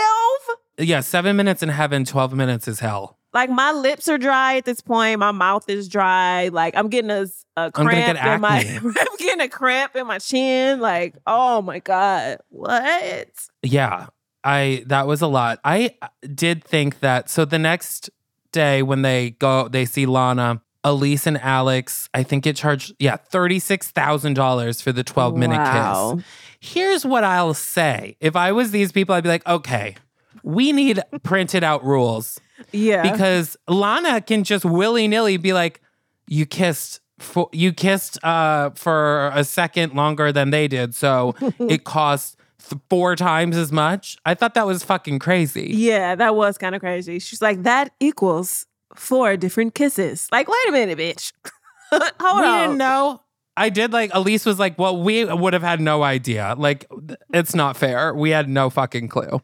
Yeah, 0.80 1.02
seven 1.02 1.36
minutes 1.36 1.62
in 1.62 1.70
heaven, 1.70 2.06
12 2.06 2.34
minutes 2.34 2.68
is 2.68 2.80
hell. 2.80 3.19
Like 3.34 3.50
my 3.50 3.72
lips 3.72 4.08
are 4.08 4.18
dry 4.18 4.58
at 4.58 4.66
this 4.66 4.82
point. 4.82 5.20
My 5.20 5.32
mouth 5.32 5.70
is 5.70 5.88
dry. 5.88 6.48
Like 6.48 6.76
I'm 6.76 6.90
getting 6.90 7.12
a, 7.12 7.28
a 7.58 7.72
cramp 7.72 8.18
get 8.18 8.36
in 8.36 8.42
my. 8.42 8.60
I'm 8.84 9.18
getting 9.18 9.42
a 9.42 9.50
cramp 9.50 9.96
in 9.96 10.08
my 10.08 10.18
chin. 10.18 10.80
Like, 10.80 11.16
oh 11.28 11.62
my 11.62 11.80
God. 11.80 12.40
What? 12.50 13.28
Yeah, 13.62 14.08
I 14.44 14.84
that 14.88 15.06
was 15.06 15.22
a 15.22 15.28
lot. 15.28 15.60
I 15.64 15.96
uh, 16.02 16.08
did 16.34 16.64
think 16.64 17.02
that. 17.02 17.30
So 17.30 17.46
the 17.46 17.60
next 17.60 18.10
day 18.52 18.82
when 18.82 19.04
they 19.04 19.32
go, 19.32 19.68
they 19.68 19.86
see 19.86 20.08
Lana, 20.08 20.62
Elise, 20.84 21.28
and 21.28 21.38
Alex. 21.40 22.10
I 22.14 22.24
think 22.24 22.48
it 22.48 22.56
charged 22.56 22.96
yeah 23.00 23.18
thirty 23.18 23.60
six 23.60 23.92
thousand 23.92 24.34
dollars 24.34 24.82
for 24.82 24.92
the 24.92 25.04
twelve 25.04 25.36
minute 25.38 25.58
Wow. 25.58 26.16
kiss. 26.16 26.26
Here's 26.62 27.06
what 27.06 27.24
I'll 27.24 27.54
say: 27.54 28.18
If 28.20 28.36
I 28.36 28.52
was 28.54 28.72
these 28.72 28.92
people, 28.92 29.14
I'd 29.14 29.24
be 29.24 29.30
like, 29.30 29.48
okay, 29.48 29.96
we 30.44 30.72
need 30.72 31.02
printed 31.24 31.64
out 31.64 31.84
rules 31.84 32.40
Yeah. 32.72 33.10
because 33.10 33.58
Lana 33.68 34.22
can 34.22 34.44
just 34.44 34.66
willy 34.66 35.08
nilly 35.08 35.38
be 35.38 35.54
like, 35.54 35.82
you 36.28 36.46
kissed. 36.46 37.02
For, 37.20 37.50
you 37.52 37.74
kissed 37.74 38.18
uh, 38.24 38.70
for 38.76 39.30
a 39.34 39.44
second 39.44 39.94
longer 39.94 40.32
than 40.32 40.52
they 40.52 40.70
did, 40.70 40.96
so 40.96 41.36
it 41.60 41.84
cost 41.84 42.38
th- 42.70 42.82
four 42.90 43.18
times 43.18 43.58
as 43.58 43.74
much. 43.74 44.18
I 44.26 44.36
thought 44.36 44.54
that 44.54 44.66
was 44.66 44.86
fucking 44.86 45.20
crazy. 45.20 45.70
Yeah, 45.74 46.16
that 46.16 46.34
was 46.38 46.58
kind 46.58 46.76
of 46.76 46.80
crazy. 46.80 47.20
She's 47.20 47.42
like, 47.42 47.64
that 47.64 47.92
equals 48.00 48.68
four 48.96 49.36
different 49.36 49.76
kisses. 49.76 50.30
Like, 50.32 50.48
wait 50.48 50.70
a 50.70 50.72
minute, 50.72 50.98
bitch. 50.98 51.34
Hold 51.92 52.42
we 52.42 52.48
on. 52.48 52.60
didn't 52.62 52.78
know. 52.78 53.22
I 53.58 53.68
did 53.68 53.92
like 53.92 54.12
Elise 54.14 54.46
was 54.46 54.58
like, 54.58 54.80
well, 54.80 54.96
we 55.02 55.26
would 55.26 55.52
have 55.52 55.62
had 55.64 55.82
no 55.82 56.04
idea. 56.04 56.56
Like, 56.58 56.86
it's 57.34 57.54
not 57.54 57.76
fair. 57.76 58.14
We 58.16 58.30
had 58.30 58.48
no 58.48 58.70
fucking 58.70 59.10
clue. 59.10 59.42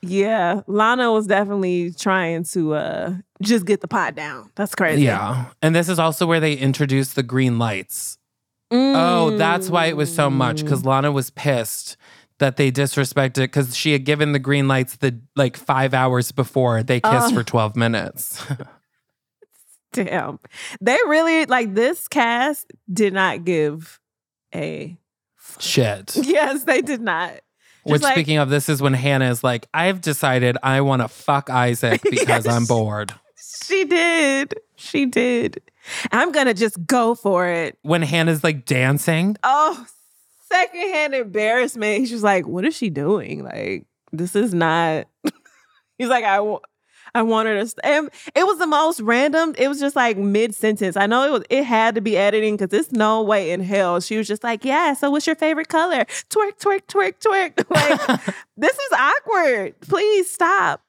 Yeah, 0.00 0.60
Lana 0.68 1.10
was 1.12 1.26
definitely 1.26 1.90
trying 1.92 2.44
to 2.44 2.74
uh 2.74 3.14
just 3.42 3.66
get 3.66 3.80
the 3.80 3.88
pot 3.88 4.14
down. 4.14 4.50
That's 4.54 4.74
crazy. 4.74 5.02
Yeah, 5.02 5.46
and 5.60 5.74
this 5.74 5.88
is 5.88 5.98
also 5.98 6.26
where 6.26 6.40
they 6.40 6.54
introduced 6.54 7.16
the 7.16 7.22
green 7.22 7.58
lights. 7.58 8.18
Oh, 8.70 9.36
that's 9.38 9.70
why 9.70 9.86
it 9.86 9.96
was 9.96 10.14
so 10.14 10.28
much 10.28 10.62
because 10.62 10.84
Lana 10.84 11.10
was 11.10 11.30
pissed 11.30 11.96
that 12.38 12.56
they 12.58 12.70
disrespected 12.70 13.36
because 13.44 13.76
she 13.76 13.92
had 13.92 14.04
given 14.04 14.32
the 14.32 14.38
green 14.38 14.68
lights 14.68 14.96
the 14.96 15.18
like 15.36 15.56
five 15.56 15.94
hours 15.94 16.30
before 16.32 16.82
they 16.82 17.00
kissed 17.00 17.32
Oh. 17.32 17.34
for 17.34 17.42
12 17.42 17.74
minutes. 17.76 18.44
Damn. 19.92 20.38
They 20.80 20.98
really 21.06 21.46
like 21.46 21.74
this 21.74 22.08
cast 22.08 22.70
did 22.92 23.12
not 23.14 23.44
give 23.44 23.98
a 24.54 24.96
Shit. 25.58 26.14
Yes, 26.22 26.64
they 26.64 26.82
did 26.82 27.00
not. 27.00 27.40
Which, 27.92 28.02
like- 28.02 28.14
speaking 28.14 28.38
of, 28.38 28.50
this 28.50 28.68
is 28.68 28.80
when 28.82 28.94
Hannah 28.94 29.30
is 29.30 29.42
like, 29.44 29.68
I've 29.74 30.00
decided 30.00 30.56
I 30.62 30.80
want 30.82 31.02
to 31.02 31.08
fuck 31.08 31.50
Isaac 31.50 32.02
because 32.10 32.46
I'm 32.46 32.64
bored. 32.66 33.14
She 33.64 33.84
did. 33.84 34.54
She 34.76 35.06
did. 35.06 35.60
I'm 36.12 36.32
gonna 36.32 36.54
just 36.54 36.86
go 36.86 37.14
for 37.14 37.46
it. 37.48 37.78
When 37.82 38.02
Hannah's 38.02 38.42
like 38.44 38.64
dancing, 38.66 39.36
Oh, 39.42 39.86
secondhand 40.50 41.14
embarrassment. 41.14 41.98
He's 42.00 42.10
just 42.10 42.24
like, 42.24 42.46
what 42.46 42.64
is 42.64 42.74
she 42.76 42.90
doing? 42.90 43.44
Like, 43.44 43.86
this 44.12 44.34
is 44.36 44.52
not. 44.54 45.06
He's 45.98 46.08
like, 46.08 46.24
I, 46.24 46.38
I 47.14 47.22
wanted 47.22 47.66
to. 47.66 47.86
And 47.86 48.10
it 48.34 48.46
was 48.46 48.58
the 48.58 48.66
most 48.66 49.00
random. 49.00 49.54
It 49.58 49.68
was 49.68 49.80
just 49.80 49.96
like 49.96 50.16
mid 50.16 50.54
sentence. 50.54 50.96
I 50.96 51.06
know 51.06 51.26
it 51.26 51.32
was. 51.32 51.44
It 51.50 51.64
had 51.64 51.94
to 51.94 52.00
be 52.00 52.16
editing 52.16 52.56
because 52.56 52.70
there's 52.70 52.92
no 52.92 53.22
way 53.22 53.50
in 53.50 53.60
hell 53.60 54.00
she 54.00 54.16
was 54.16 54.26
just 54.28 54.44
like, 54.44 54.64
yeah. 54.64 54.94
So 54.94 55.10
what's 55.10 55.26
your 55.26 55.36
favorite 55.36 55.68
color? 55.68 56.04
Twerk, 56.30 56.58
twerk, 56.58 56.82
twerk, 56.86 57.14
twerk. 57.20 57.64
Like, 57.78 58.34
this 58.56 58.74
is 58.74 58.92
awkward. 58.92 59.80
Please 59.80 60.30
stop. 60.30 60.82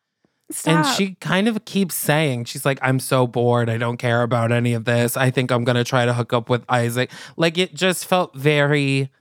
Stop. 0.52 0.86
and 0.86 0.96
she 0.96 1.14
kind 1.16 1.48
of 1.48 1.64
keeps 1.66 1.94
saying, 1.94 2.46
she's 2.46 2.66
like, 2.66 2.80
I'm 2.82 3.00
so 3.00 3.28
bored. 3.28 3.70
I 3.70 3.78
don't 3.78 3.98
care 3.98 4.24
about 4.24 4.52
any 4.52 4.74
of 4.74 4.86
this. 4.86 5.16
I 5.16 5.30
think 5.30 5.52
I'm 5.52 5.64
going 5.64 5.76
to 5.76 5.84
try 5.84 6.06
to 6.06 6.14
hook 6.14 6.34
up 6.34 6.50
with 6.50 6.64
Isaac. 6.68 7.12
Like, 7.38 7.60
it 7.60 7.76
just 7.76 8.06
felt 8.06 8.36
very, 8.36 9.12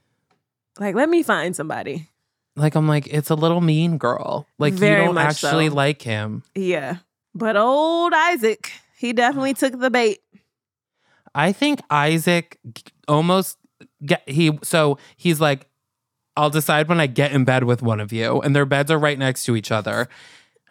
like, 0.79 0.95
let 0.95 1.07
me 1.07 1.21
find 1.21 1.55
somebody. 1.55 2.09
Like, 2.59 2.75
I'm 2.75 2.87
like, 2.87 3.07
it's 3.07 3.29
a 3.29 3.35
little 3.35 3.61
mean 3.61 3.97
girl. 3.97 4.47
Like, 4.57 4.73
Very 4.73 5.01
you 5.01 5.05
don't 5.05 5.15
much 5.15 5.43
actually 5.43 5.69
so. 5.69 5.75
like 5.75 6.01
him. 6.01 6.43
Yeah. 6.55 6.97
But 7.33 7.55
old 7.55 8.13
Isaac, 8.13 8.71
he 8.97 9.13
definitely 9.13 9.53
took 9.53 9.79
the 9.79 9.89
bait. 9.89 10.19
I 11.33 11.51
think 11.51 11.81
Isaac 11.89 12.59
almost 13.07 13.57
get 14.05 14.27
he 14.27 14.57
so 14.63 14.97
he's 15.15 15.39
like 15.39 15.67
I'll 16.35 16.49
decide 16.49 16.87
when 16.87 16.99
I 16.99 17.07
get 17.07 17.31
in 17.31 17.43
bed 17.43 17.63
with 17.63 17.81
one 17.81 17.99
of 17.99 18.13
you 18.13 18.41
and 18.41 18.55
their 18.55 18.65
beds 18.65 18.91
are 18.91 18.99
right 18.99 19.17
next 19.17 19.43
to 19.45 19.55
each 19.55 19.71
other. 19.71 20.07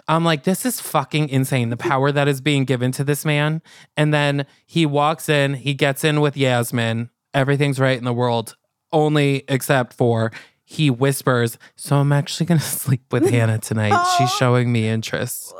I'm 0.09 0.25
like 0.25 0.45
this 0.45 0.67
is 0.67 0.81
fucking 0.81 1.29
insane 1.29 1.71
the 1.71 1.77
power 1.91 2.11
that 2.13 2.29
is 2.29 2.41
being 2.41 2.65
given 2.65 2.93
to 2.93 3.05
this 3.05 3.25
man 3.25 3.63
and 3.97 4.13
then 4.13 4.47
he 4.67 4.87
walks 4.87 5.29
in, 5.29 5.55
he 5.55 5.75
gets 5.75 6.05
in 6.05 6.21
with 6.21 6.37
Yasmin, 6.37 7.11
everything's 7.35 7.79
right 7.79 7.99
in 7.99 8.05
the 8.05 8.13
world 8.13 8.57
only 8.93 9.45
except 9.49 9.93
for 9.93 10.33
he 10.71 10.91
whispers, 10.91 11.57
"So 11.77 11.97
I'm 11.97 12.13
actually 12.13 12.45
going 12.45 12.61
to 12.61 12.67
sleep 12.67 13.11
with 13.11 13.31
Hannah 13.31 13.59
tonight. 13.59 14.05
She's 14.19 14.31
oh. 14.31 14.37
showing 14.39 14.71
me 14.71 14.87
interest." 14.87 15.55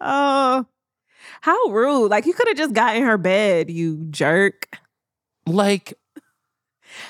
Oh, 0.00 0.66
how 1.40 1.66
rude. 1.68 2.08
Like, 2.08 2.26
you 2.26 2.34
could 2.34 2.46
have 2.48 2.56
just 2.56 2.72
got 2.72 2.96
in 2.96 3.02
her 3.02 3.18
bed, 3.18 3.68
you 3.68 4.06
jerk. 4.10 4.78
Like 5.46 5.94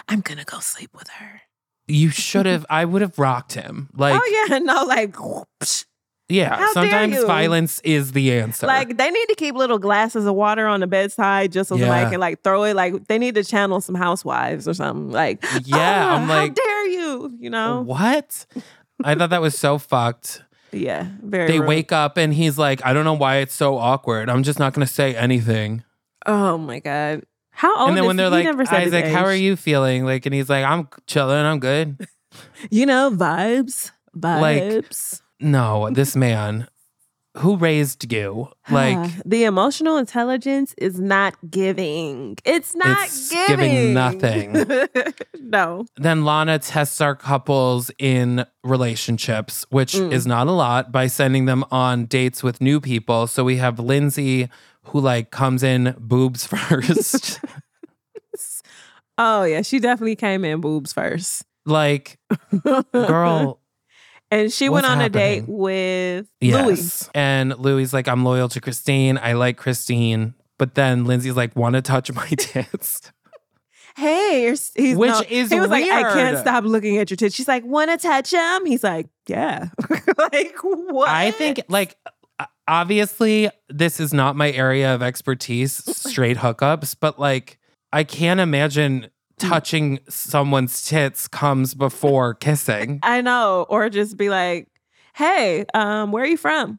I'm 0.08 0.20
going 0.20 0.38
to 0.38 0.44
go 0.44 0.60
sleep 0.60 0.90
with 0.94 1.08
her. 1.08 1.42
you 1.86 2.08
should 2.08 2.46
have 2.46 2.64
I 2.70 2.84
would 2.84 3.02
have 3.02 3.18
rocked 3.18 3.52
him. 3.52 3.90
Oh, 3.92 4.00
like 4.00 4.20
oh, 4.20 4.46
yeah. 4.48 4.58
No, 4.62 4.84
like, 4.84 5.16
whoops. 5.20 5.86
Yeah, 6.30 6.56
How 6.56 6.72
sometimes 6.72 7.22
violence 7.24 7.80
is 7.84 8.12
the 8.12 8.32
answer. 8.32 8.66
like, 8.66 8.96
they 8.96 9.10
need 9.10 9.26
to 9.26 9.34
keep 9.34 9.54
little 9.54 9.78
glasses 9.78 10.24
of 10.24 10.34
water 10.34 10.66
on 10.66 10.80
the 10.80 10.86
bedside 10.86 11.52
just 11.52 11.68
so 11.68 11.76
somebody 11.76 12.00
Yeah. 12.02 12.10
can, 12.10 12.18
like, 12.20 12.42
throw 12.42 12.64
it. 12.64 12.74
Like, 12.74 13.08
they 13.08 13.18
need 13.18 13.34
to 13.34 13.44
channel 13.44 13.80
some 13.82 13.94
housewives 13.94 14.66
or 14.66 14.72
something. 14.72 15.10
Like, 15.10 15.44
Yeah, 15.64 15.76
"Ah, 16.08 16.14
I'm 16.16 16.26
how 16.26 16.34
like- 16.34 16.54
dare 16.54 16.88
you? 16.88 17.36
You 17.38 17.50
know? 17.50 17.82
what? 17.82 18.46
I 19.04 19.14
thought 19.14 19.30
that 19.30 19.42
was 19.42 19.58
so 19.58 19.76
fucked. 19.76 20.42
Yeah. 20.72 21.08
Very 21.22 21.46
They 21.46 21.60
rude. 21.60 21.68
wake 21.68 21.92
up 21.92 22.16
and 22.16 22.32
he's 22.32 22.56
like, 22.56 22.84
I 22.86 22.94
don't 22.94 23.04
know 23.04 23.12
why 23.14 23.36
it's 23.36 23.54
so 23.54 23.76
awkward. 23.76 24.30
I'm 24.30 24.42
just 24.44 24.58
not 24.58 24.72
going 24.72 24.86
to 24.86 24.92
say 24.92 25.14
anything. 25.14 25.84
Oh, 26.26 26.56
my 26.56 26.78
God. 26.80 27.22
How 27.50 27.76
old 27.80 27.88
and 27.90 27.98
then 27.98 28.06
when 28.06 28.16
they're 28.16 28.26
he? 28.26 28.32
Like, 28.32 28.44
never 28.46 28.64
said 28.64 28.82
his 28.84 28.94
Isaac, 28.94 29.12
how 29.12 29.24
are 29.24 29.34
you 29.34 29.56
feeling? 29.56 30.04
Like, 30.06 30.24
and 30.26 30.34
he's 30.34 30.48
like, 30.48 30.64
I'm 30.64 30.88
chilling. 31.06 31.44
I'm 31.44 31.60
good. 31.60 32.08
You 32.70 32.84
know, 32.86 33.12
vibes. 33.12 33.92
Like, 34.20 34.62
Vibes. 34.62 35.20
No, 35.40 35.90
this 35.90 36.14
man 36.16 36.68
who 37.38 37.56
raised 37.56 38.10
you, 38.12 38.48
like, 38.70 39.10
the 39.24 39.42
emotional 39.44 39.96
intelligence 39.96 40.72
is 40.78 41.00
not 41.00 41.34
giving. 41.50 42.36
It's 42.44 42.76
not 42.76 43.06
It's 43.06 43.30
giving. 43.30 43.70
giving 43.70 43.94
nothing. 43.94 44.52
no. 45.40 45.84
then 45.96 46.24
Lana 46.24 46.60
tests 46.60 47.00
our 47.00 47.16
couples 47.16 47.90
in 47.98 48.46
relationships, 48.62 49.66
which 49.70 49.94
Mm. 49.94 50.12
is 50.12 50.26
not 50.28 50.46
a 50.46 50.52
lot, 50.52 50.92
by 50.92 51.08
sending 51.08 51.46
them 51.46 51.64
on 51.72 52.06
dates 52.06 52.42
with 52.44 52.60
new 52.60 52.80
people. 52.80 53.26
So 53.26 53.42
we 53.42 53.56
have 53.56 53.80
Lindsay, 53.80 54.48
who 54.84 55.00
like 55.00 55.30
comes 55.32 55.62
in 55.64 55.94
boobs 55.98 56.46
first. 56.54 57.40
Oh 59.16 59.44
yeah, 59.44 59.62
she 59.62 59.78
definitely 59.78 60.16
came 60.16 60.44
in 60.44 60.60
boobs 60.60 60.92
first. 60.92 61.44
like, 61.66 62.18
girl, 62.92 63.60
and 64.34 64.52
she 64.52 64.68
went 64.68 64.84
what's 64.84 64.96
on 64.96 65.00
a 65.00 65.08
date 65.08 65.44
with 65.46 66.26
yes. 66.40 66.66
Louis. 66.66 67.10
And 67.14 67.58
Louis 67.58 67.92
like, 67.92 68.08
I'm 68.08 68.24
loyal 68.24 68.48
to 68.50 68.60
Christine. 68.60 69.18
I 69.18 69.34
like 69.34 69.56
Christine. 69.56 70.34
But 70.58 70.74
then 70.74 71.04
Lindsay's 71.04 71.36
like, 71.36 71.54
want 71.56 71.74
to 71.74 71.82
touch 71.82 72.12
my 72.12 72.26
tits. 72.38 73.12
hey, 73.96 74.42
you're, 74.44 74.56
he's 74.74 74.96
Which 74.96 75.10
no- 75.10 75.22
is 75.28 75.50
he 75.50 75.60
was 75.60 75.70
like, 75.70 75.90
I 75.90 76.02
can't 76.12 76.38
stop 76.38 76.64
looking 76.64 76.98
at 76.98 77.10
your 77.10 77.16
tits. 77.16 77.34
She's 77.34 77.48
like, 77.48 77.64
want 77.64 77.90
to 77.90 77.96
touch 77.96 78.32
him? 78.32 78.66
He's 78.66 78.84
like, 78.84 79.08
yeah. 79.26 79.68
like 80.18 80.56
what? 80.62 81.08
I 81.08 81.30
think 81.30 81.62
like 81.68 81.96
obviously 82.66 83.50
this 83.68 84.00
is 84.00 84.12
not 84.12 84.36
my 84.36 84.50
area 84.50 84.94
of 84.94 85.02
expertise, 85.02 85.74
straight 85.96 86.38
hookups, 86.38 86.96
but 86.98 87.18
like 87.18 87.58
I 87.92 88.04
can't 88.04 88.40
imagine 88.40 89.08
touching 89.38 89.98
someone's 90.08 90.84
tits 90.84 91.28
comes 91.28 91.74
before 91.74 92.34
kissing. 92.34 93.00
I 93.02 93.20
know, 93.20 93.66
or 93.68 93.88
just 93.90 94.16
be 94.16 94.28
like, 94.28 94.68
hey, 95.14 95.64
um, 95.74 96.12
where 96.12 96.24
are 96.24 96.26
you 96.26 96.36
from? 96.36 96.78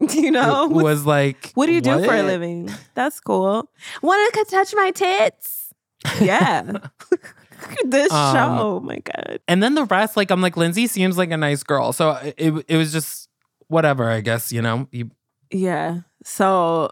you 0.14 0.30
know, 0.30 0.66
was 0.70 1.04
like 1.04 1.52
what 1.54 1.66
do 1.66 1.72
you 1.72 1.80
do 1.80 2.02
for 2.04 2.14
a 2.14 2.22
living? 2.22 2.70
That's 2.94 3.20
cool. 3.20 3.70
Want 4.02 4.34
to 4.34 4.44
touch 4.44 4.74
my 4.74 4.90
tits? 4.92 5.74
Yeah. 6.20 6.62
this 7.84 8.10
Um, 8.10 8.34
show, 8.34 8.56
oh 8.58 8.80
my 8.80 8.98
god. 8.98 9.40
And 9.46 9.62
then 9.62 9.74
the 9.74 9.84
rest, 9.84 10.16
like 10.16 10.30
I'm 10.30 10.40
like 10.40 10.56
Lindsay 10.56 10.86
seems 10.86 11.18
like 11.18 11.30
a 11.30 11.36
nice 11.36 11.62
girl, 11.62 11.92
so 11.92 12.12
it 12.36 12.64
it 12.68 12.76
was 12.76 12.92
just 12.92 13.28
whatever. 13.68 14.08
I 14.08 14.20
guess 14.22 14.52
you 14.52 14.62
know 14.62 14.88
you 14.90 15.10
Yeah. 15.50 16.00
So 16.24 16.90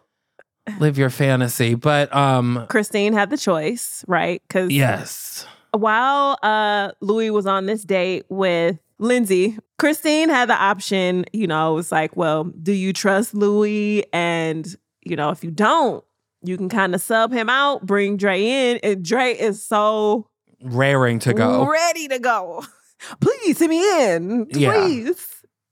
live 0.79 0.99
your 0.99 1.11
fantasy, 1.11 1.75
but 1.75 2.15
um 2.15 2.67
Christine 2.69 3.13
had 3.13 3.31
the 3.31 3.37
choice, 3.39 4.05
right? 4.09 4.43
Because 4.47 4.71
yes, 4.71 5.47
while 5.73 6.39
uh 6.43 6.93
Louis 7.01 7.31
was 7.31 7.47
on 7.47 7.67
this 7.67 7.83
date 7.85 8.25
with 8.29 8.79
Lindsay, 8.99 9.57
Christine 9.79 10.29
had 10.29 10.49
the 10.49 10.55
option, 10.55 11.25
you 11.33 11.47
know, 11.47 11.73
it 11.73 11.75
was 11.77 11.93
like, 11.93 12.17
well, 12.17 12.45
do 12.45 12.73
you 12.73 12.93
trust 12.93 13.33
Louis? 13.33 14.05
And, 14.13 14.67
you 15.05 15.15
know, 15.15 15.31
if 15.31 15.45
you 15.45 15.53
don't, 15.53 16.03
you 16.43 16.57
can 16.57 16.69
kind 16.69 16.95
of 16.97 17.01
sub 17.01 17.33
him 17.33 17.49
out, 17.49 17.87
bring 17.87 18.17
Dre 18.17 18.43
in. 18.45 18.79
And 18.83 19.05
Dre 19.05 19.33
is 19.35 19.65
so 19.65 20.29
raring 20.63 21.21
to 21.21 21.33
go. 21.33 21.65
ready 21.71 22.09
to 22.09 22.19
go. 22.19 22.65
Please 23.21 23.59
send 23.59 23.71
me 23.71 24.13
in. 24.15 24.47
Yeah. 24.51 24.73
Please. 24.73 25.25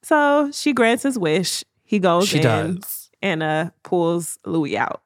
So 0.04 0.50
she 0.52 0.72
grants 0.72 1.02
his 1.02 1.18
wish. 1.18 1.64
He 1.82 1.98
goes 1.98 2.28
She 2.28 2.36
in 2.36 2.42
does. 2.44 3.05
And 3.22 3.42
uh 3.42 3.70
pulls 3.82 4.38
Louis 4.44 4.76
out. 4.76 5.02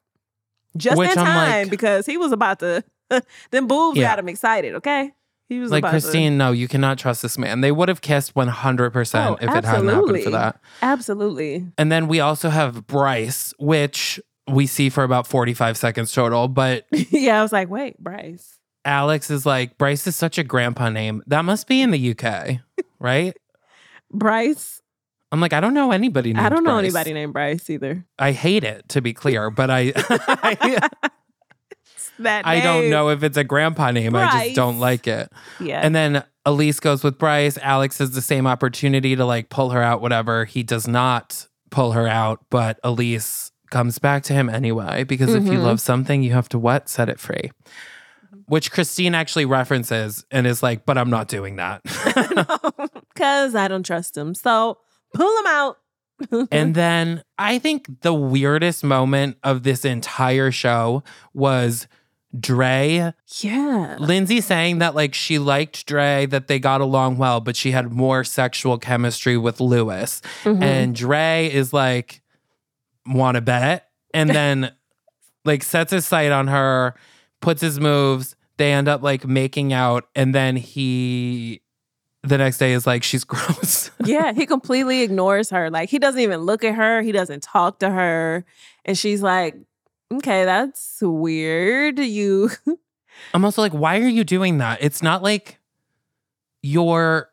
Just 0.76 0.97
Which 0.99 1.11
in 1.12 1.19
I'm 1.19 1.25
time 1.26 1.62
like- 1.62 1.71
because 1.71 2.07
he 2.07 2.17
was 2.17 2.33
about 2.33 2.61
to 2.61 2.85
then 3.50 3.67
boobs 3.67 3.99
Yeah. 3.99 4.09
got 4.11 4.19
him 4.21 4.29
excited, 4.29 4.75
okay? 4.76 5.12
He 5.49 5.59
was 5.59 5.73
Like 5.73 5.85
Christine, 5.85 6.38
no, 6.38 6.52
you 6.52 6.69
cannot 6.69 6.97
trust 6.97 7.23
this 7.23 7.37
man. 7.37 7.61
They 7.61 7.73
would 7.73 7.88
have 7.88 8.00
kissed 8.00 8.35
100% 8.35 8.47
Oh, 9.26 9.35
if 9.35 9.43
it 9.43 9.64
hadn't 9.64 9.88
happened 9.88 10.23
for 10.23 10.31
that. 10.31 10.61
absolutely. 10.81 11.67
And 11.76 11.90
then 11.90 12.07
we 12.07 12.21
also 12.21 12.50
have 12.50 12.87
Bryce, 12.87 13.52
which 13.59 14.21
we 14.49 14.69
see 14.69 14.90
for 14.90 15.02
about 15.02 15.26
45 15.26 15.76
seconds 15.76 16.12
total. 16.12 16.47
But 16.47 16.87
yeah, 16.93 17.40
I 17.40 17.43
was 17.43 17.52
like, 17.52 17.69
wait, 17.69 17.99
Bryce. 17.99 18.61
Alex 18.85 19.29
is 19.29 19.45
like, 19.45 19.76
Bryce 19.76 20.07
is 20.07 20.14
such 20.14 20.38
a 20.38 20.45
grandpa 20.45 20.88
name. 20.88 21.21
That 21.26 21.45
must 21.45 21.67
be 21.67 21.83
in 21.83 21.90
the 21.90 22.17
UK, 22.17 22.61
right? 23.00 23.37
Bryce. 24.12 24.83
I'm 25.32 25.40
like, 25.40 25.52
I 25.52 25.60
don't 25.60 25.75
know 25.75 25.92
anybody 25.92 26.32
named 26.32 26.44
I 26.44 26.49
don't 26.49 26.64
know 26.64 26.72
Bryce. 26.72 26.84
anybody 26.84 27.12
named 27.12 27.32
Bryce 27.32 27.70
either. 27.70 28.04
I 28.18 28.32
hate 28.32 28.64
it, 28.64 28.88
to 28.90 29.00
be 29.00 29.12
clear, 29.12 29.50
but 29.50 29.70
I 29.70 29.92
I, 29.96 30.88
That 32.18 32.46
I 32.46 32.60
don't 32.60 32.90
know 32.90 33.08
if 33.10 33.22
it's 33.22 33.37
a 33.37 33.44
grandpa 33.44 33.92
name. 33.92 34.14
I 34.16 34.44
just 34.44 34.56
don't 34.56 34.78
like 34.78 35.06
it. 35.06 35.30
Yeah. 35.58 35.80
And 35.82 35.94
then 35.94 36.25
Elise 36.44 36.80
goes 36.80 37.02
with 37.04 37.16
Bryce. 37.18 37.56
Alex 37.58 37.99
has 37.99 38.10
the 38.10 38.20
same 38.22 38.46
opportunity 38.46 39.16
to 39.16 39.25
like 39.25 39.49
pull 39.49 39.70
her 39.70 39.82
out, 39.82 40.00
whatever. 40.02 40.44
He 40.44 40.62
does 40.62 40.87
not 40.88 41.46
pull 41.70 41.92
her 41.92 42.06
out, 42.08 42.44
but 42.50 42.78
Elise 42.82 43.52
comes 43.70 43.99
back 44.00 44.25
to 44.25 44.32
him 44.32 44.49
anyway 44.50 45.04
because 45.04 45.32
if 45.32 45.44
you 45.44 45.52
Mhm. 45.52 45.62
love 45.62 45.80
something, 45.80 46.22
you 46.25 46.32
have 46.32 46.49
to 46.50 46.58
what? 46.58 46.88
Set 46.88 47.08
it 47.08 47.20
free. 47.20 47.52
Which 48.46 48.72
Christine 48.72 49.14
actually 49.14 49.44
references 49.44 50.25
and 50.32 50.44
is 50.46 50.60
like, 50.62 50.84
but 50.84 50.99
I'm 50.99 51.08
not 51.10 51.28
doing 51.28 51.56
that. 51.56 51.82
Because 53.14 53.54
I 53.54 53.68
don't 53.68 53.84
trust 53.84 54.16
him. 54.16 54.34
So 54.34 54.78
pull 55.14 55.38
him 55.38 55.46
out. 55.46 55.78
and 56.50 56.75
then 56.75 57.23
I 57.38 57.58
think 57.58 58.02
the 58.02 58.12
weirdest 58.12 58.84
moment 58.84 59.38
of 59.42 59.62
this 59.62 59.84
entire 59.84 60.50
show 60.50 61.02
was 61.32 61.86
Dre 62.38 63.12
yeah. 63.40 63.96
Lindsay 63.99 64.40
saying 64.40 64.78
that 64.78 64.94
like 64.94 65.14
she 65.14 65.38
liked 65.38 65.86
Dre, 65.86 66.26
that 66.26 66.46
they 66.46 66.58
got 66.58 66.80
along 66.80 67.16
well, 67.18 67.40
but 67.40 67.56
she 67.56 67.73
had 67.73 67.92
more 67.92 68.23
sexual 68.23 68.78
chemistry 68.78 69.36
with 69.36 69.60
Louis. 69.60 70.23
Mhm. 70.44 70.62
And 70.62 70.94
Dre 70.94 71.50
is 71.52 71.73
like, 71.73 72.23
want 73.06 73.34
to 73.34 73.40
bet? 73.40 73.88
And 74.14 74.30
then 74.34 74.73
like 75.44 75.62
sets 75.62 75.92
his 75.92 76.06
sight 76.06 76.30
on 76.30 76.46
her, 76.49 76.94
puts 77.40 77.62
his 77.62 77.80
moves. 77.80 78.36
They 78.58 78.73
end 78.73 78.88
up 78.88 79.02
like 79.02 79.26
making 79.26 79.73
out. 79.73 80.04
And 80.14 80.34
then 80.34 80.56
he, 80.56 81.62
the 82.23 82.39
next 82.39 82.59
day, 82.59 82.73
is 82.73 82.87
like, 82.87 83.02
she's 83.02 83.25
gross. 83.33 83.91
yeah, 84.04 84.33
he 84.33 84.47
completely 84.47 85.02
ignores 85.02 85.50
her. 85.50 85.71
Like 85.71 85.89
he 85.89 85.99
doesn't 85.99 86.21
even 86.21 86.41
look 86.41 86.65
at 86.65 86.75
her. 86.75 87.02
He 87.02 87.13
doesn't 87.13 87.43
talk 87.43 87.78
to 87.80 87.91
her. 87.91 88.45
And 88.85 88.97
she's 88.99 89.23
like, 89.23 89.56
okay, 90.13 90.45
that's 90.45 90.99
weird. 91.02 91.99
You 91.99 92.50
I'm 93.35 93.45
also 93.45 93.63
like, 93.63 93.73
why 93.73 93.99
are 94.00 94.09
you 94.09 94.25
doing 94.25 94.59
that? 94.59 94.78
It's 94.83 95.02
not 95.02 95.23
like 95.23 95.59
you're. 96.63 97.28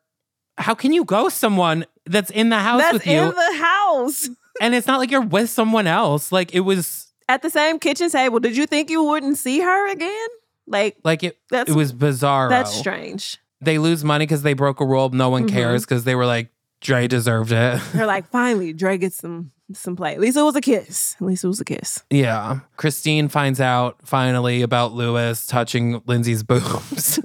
How 0.58 0.74
can 0.74 0.92
you 0.92 1.06
ghost 1.06 1.38
someone 1.38 1.86
that's 2.06 2.32
in 2.32 2.50
the 2.50 2.58
house 2.58 2.82
that's 2.82 2.94
with 2.94 3.08
you? 3.08 3.20
in 3.20 3.30
the 3.30 3.58
house. 3.62 4.30
and 4.62 4.74
it's 4.74 4.88
not 4.88 5.00
like 5.00 5.12
you're 5.12 5.22
with 5.22 5.50
someone 5.50 5.86
else. 5.86 6.32
Like 6.32 6.54
it 6.56 6.62
was 6.62 7.08
At 7.30 7.42
the 7.44 7.50
same 7.50 7.78
kitchen 7.80 8.10
table. 8.10 8.40
Did 8.40 8.58
you 8.58 8.66
think 8.66 8.90
you 8.90 9.04
wouldn't 9.04 9.38
see 9.38 9.60
her 9.60 9.92
again? 9.92 10.28
Like 10.66 10.98
like 11.04 11.24
it. 11.24 11.38
That's- 11.50 11.74
it 11.76 11.78
was 11.78 11.92
bizarre. 11.92 12.50
that's 12.50 12.74
strange. 12.74 13.38
They 13.62 13.78
lose 13.80 14.04
money 14.04 14.26
because 14.26 14.44
they 14.44 14.54
broke 14.54 14.80
a 14.80 14.86
rule. 14.86 15.10
No 15.10 15.30
one 15.30 15.46
Mhm. 15.48 15.52
cares 15.52 15.84
because 15.86 16.04
they 16.04 16.16
were 16.16 16.26
like 16.26 16.50
Dre 16.82 17.08
deserved 17.08 17.52
it. 17.52 17.82
They're 17.94 18.06
like, 18.06 18.30
finally, 18.30 18.72
Dre 18.74 18.98
gets 18.98 19.16
some 19.18 19.52
some 19.74 19.96
play. 19.96 20.14
At 20.14 20.20
least 20.22 20.38
it 20.38 20.42
was 20.44 20.56
a 20.56 20.62
kiss. 20.62 21.16
At 21.20 21.26
least 21.28 21.44
it 21.44 21.48
was 21.48 21.60
a 21.60 21.66
kiss. 21.66 22.04
yeah. 22.10 22.60
Christine 22.78 23.28
finds 23.28 23.60
out 23.60 23.98
finally 24.04 24.62
about 24.62 24.94
Louis 24.94 25.46
touching 25.46 26.02
Lindsay's 26.06 26.44
boobs. 26.44 27.20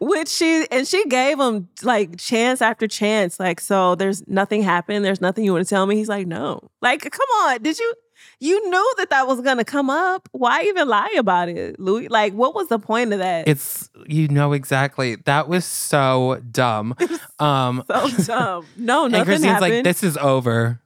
Which 0.00 0.28
she 0.28 0.66
and 0.70 0.86
she 0.88 1.06
gave 1.06 1.38
him 1.38 1.68
like 1.82 2.18
chance 2.18 2.60
after 2.60 2.88
chance. 2.88 3.38
Like, 3.38 3.60
so 3.60 3.94
there's 3.94 4.26
nothing 4.26 4.62
happened. 4.62 5.04
There's 5.04 5.20
nothing 5.20 5.44
you 5.44 5.52
want 5.52 5.64
to 5.66 5.68
tell 5.68 5.86
me. 5.86 5.96
He's 5.96 6.08
like, 6.08 6.26
no. 6.26 6.68
Like, 6.82 7.02
come 7.02 7.28
on. 7.44 7.62
Did 7.62 7.78
you 7.78 7.94
you 8.40 8.68
knew 8.70 8.94
that 8.98 9.10
that 9.10 9.26
was 9.26 9.40
gonna 9.40 9.64
come 9.64 9.88
up? 9.90 10.28
Why 10.32 10.62
even 10.64 10.88
lie 10.88 11.14
about 11.18 11.48
it, 11.48 11.78
Louis? 11.80 12.08
Like, 12.08 12.32
what 12.34 12.54
was 12.54 12.68
the 12.68 12.78
point 12.78 13.12
of 13.12 13.18
that? 13.20 13.48
it's 13.48 13.88
you 14.06 14.28
know 14.28 14.52
exactly. 14.52 15.16
That 15.24 15.48
was 15.48 15.64
so 15.64 16.40
dumb. 16.50 16.94
Um 17.38 17.84
so 17.86 18.08
dumb. 18.24 18.66
No, 18.76 19.04
and 19.04 19.12
nothing 19.12 19.24
Christine's 19.26 19.44
happened. 19.52 19.74
like, 19.74 19.84
this 19.84 20.02
is 20.02 20.16
over. 20.16 20.80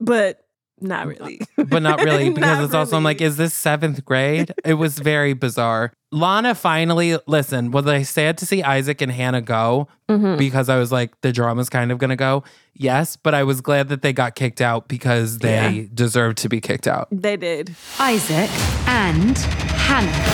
but 0.00 0.44
not 0.80 1.06
really. 1.06 1.40
but 1.56 1.80
not 1.82 2.02
really 2.02 2.30
because 2.34 2.58
Not 2.58 2.64
it's 2.64 2.74
also 2.74 2.96
I'm 2.96 3.04
like, 3.04 3.20
is 3.20 3.36
this 3.36 3.54
seventh 3.54 4.04
grade? 4.04 4.52
it 4.64 4.74
was 4.74 4.98
very 4.98 5.32
bizarre. 5.32 5.92
Lana 6.10 6.54
finally 6.54 7.18
listen. 7.26 7.70
Was 7.70 7.86
I 7.86 8.02
sad 8.02 8.38
to 8.38 8.46
see 8.46 8.62
Isaac 8.62 9.00
and 9.02 9.12
Hannah 9.12 9.42
go 9.42 9.88
Mhm. 10.08 10.38
because 10.38 10.68
I 10.70 10.78
was 10.78 10.90
like, 10.90 11.18
the 11.20 11.32
drama's 11.32 11.68
kind 11.68 11.92
of 11.92 11.98
gonna 11.98 12.16
go? 12.16 12.44
Yes, 12.74 13.16
but 13.16 13.34
I 13.34 13.42
was 13.42 13.60
glad 13.60 13.88
that 13.88 14.00
they 14.02 14.12
got 14.12 14.34
kicked 14.34 14.60
out 14.60 14.88
because 14.88 15.38
they 15.38 15.68
Yeah. 15.70 15.86
deserved 15.92 16.38
to 16.38 16.48
be 16.48 16.60
kicked 16.60 16.86
out. 16.88 17.08
They 17.12 17.36
did. 17.36 17.74
Isaac 17.98 18.48
and 18.88 19.36
Hannah. 19.36 20.24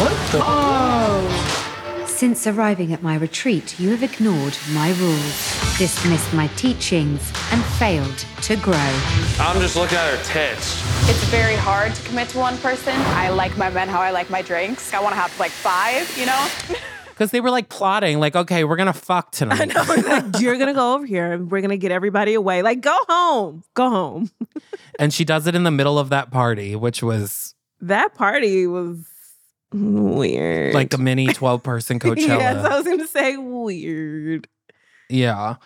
What 0.00 0.14
the? 0.32 2.06
Since 2.06 2.46
arriving 2.46 2.92
at 2.92 3.02
my 3.02 3.14
retreat, 3.16 3.78
you 3.78 3.90
have 3.90 4.02
ignored 4.02 4.56
my 4.72 4.90
rules, 4.92 5.67
dismissed 5.78 6.32
my 6.34 6.48
teachings, 6.48 7.20
and 7.52 7.64
failed 7.78 8.16
to 8.42 8.56
grow. 8.56 8.74
I'm 9.40 9.60
just 9.60 9.76
looking 9.76 9.96
at 9.96 10.10
her 10.18 10.24
tits. 10.24 10.82
It's 11.08 11.24
very 11.26 11.54
hard 11.54 11.94
to 11.94 12.02
commit 12.02 12.28
to 12.30 12.38
one 12.38 12.58
person. 12.58 12.94
I 12.96 13.30
like 13.30 13.56
my 13.56 13.70
men 13.70 13.88
how 13.88 14.00
I 14.00 14.10
like 14.10 14.28
my 14.28 14.42
drinks. 14.42 14.92
I 14.92 15.00
want 15.00 15.14
to 15.14 15.20
have 15.20 15.38
like 15.38 15.52
five, 15.52 16.16
you 16.18 16.26
know? 16.26 16.48
Because 17.08 17.32
they 17.32 17.40
were 17.40 17.50
like 17.50 17.68
plotting, 17.68 18.20
like, 18.20 18.36
okay, 18.36 18.62
we're 18.62 18.76
gonna 18.76 18.92
fuck 18.92 19.32
tonight. 19.32 19.60
I 19.60 19.64
know. 19.64 19.82
Like, 20.22 20.40
you're 20.40 20.56
gonna 20.56 20.72
go 20.72 20.94
over 20.94 21.04
here 21.04 21.32
and 21.32 21.50
we're 21.50 21.60
gonna 21.62 21.76
get 21.76 21.90
everybody 21.90 22.34
away. 22.34 22.62
Like, 22.62 22.80
go 22.80 22.96
home. 23.08 23.64
Go 23.74 23.90
home. 23.90 24.30
and 25.00 25.12
she 25.12 25.24
does 25.24 25.48
it 25.48 25.56
in 25.56 25.64
the 25.64 25.72
middle 25.72 25.98
of 25.98 26.10
that 26.10 26.30
party, 26.30 26.76
which 26.76 27.02
was 27.02 27.56
That 27.80 28.14
party 28.14 28.68
was 28.68 29.04
weird. 29.72 30.74
like 30.74 30.94
a 30.94 30.98
mini 30.98 31.26
12 31.26 31.60
person 31.60 31.98
Coachella. 31.98 32.38
yes, 32.38 32.64
I 32.64 32.76
was 32.76 32.86
gonna 32.86 33.08
say 33.08 33.36
weird. 33.36 34.46
Yeah. 35.08 35.56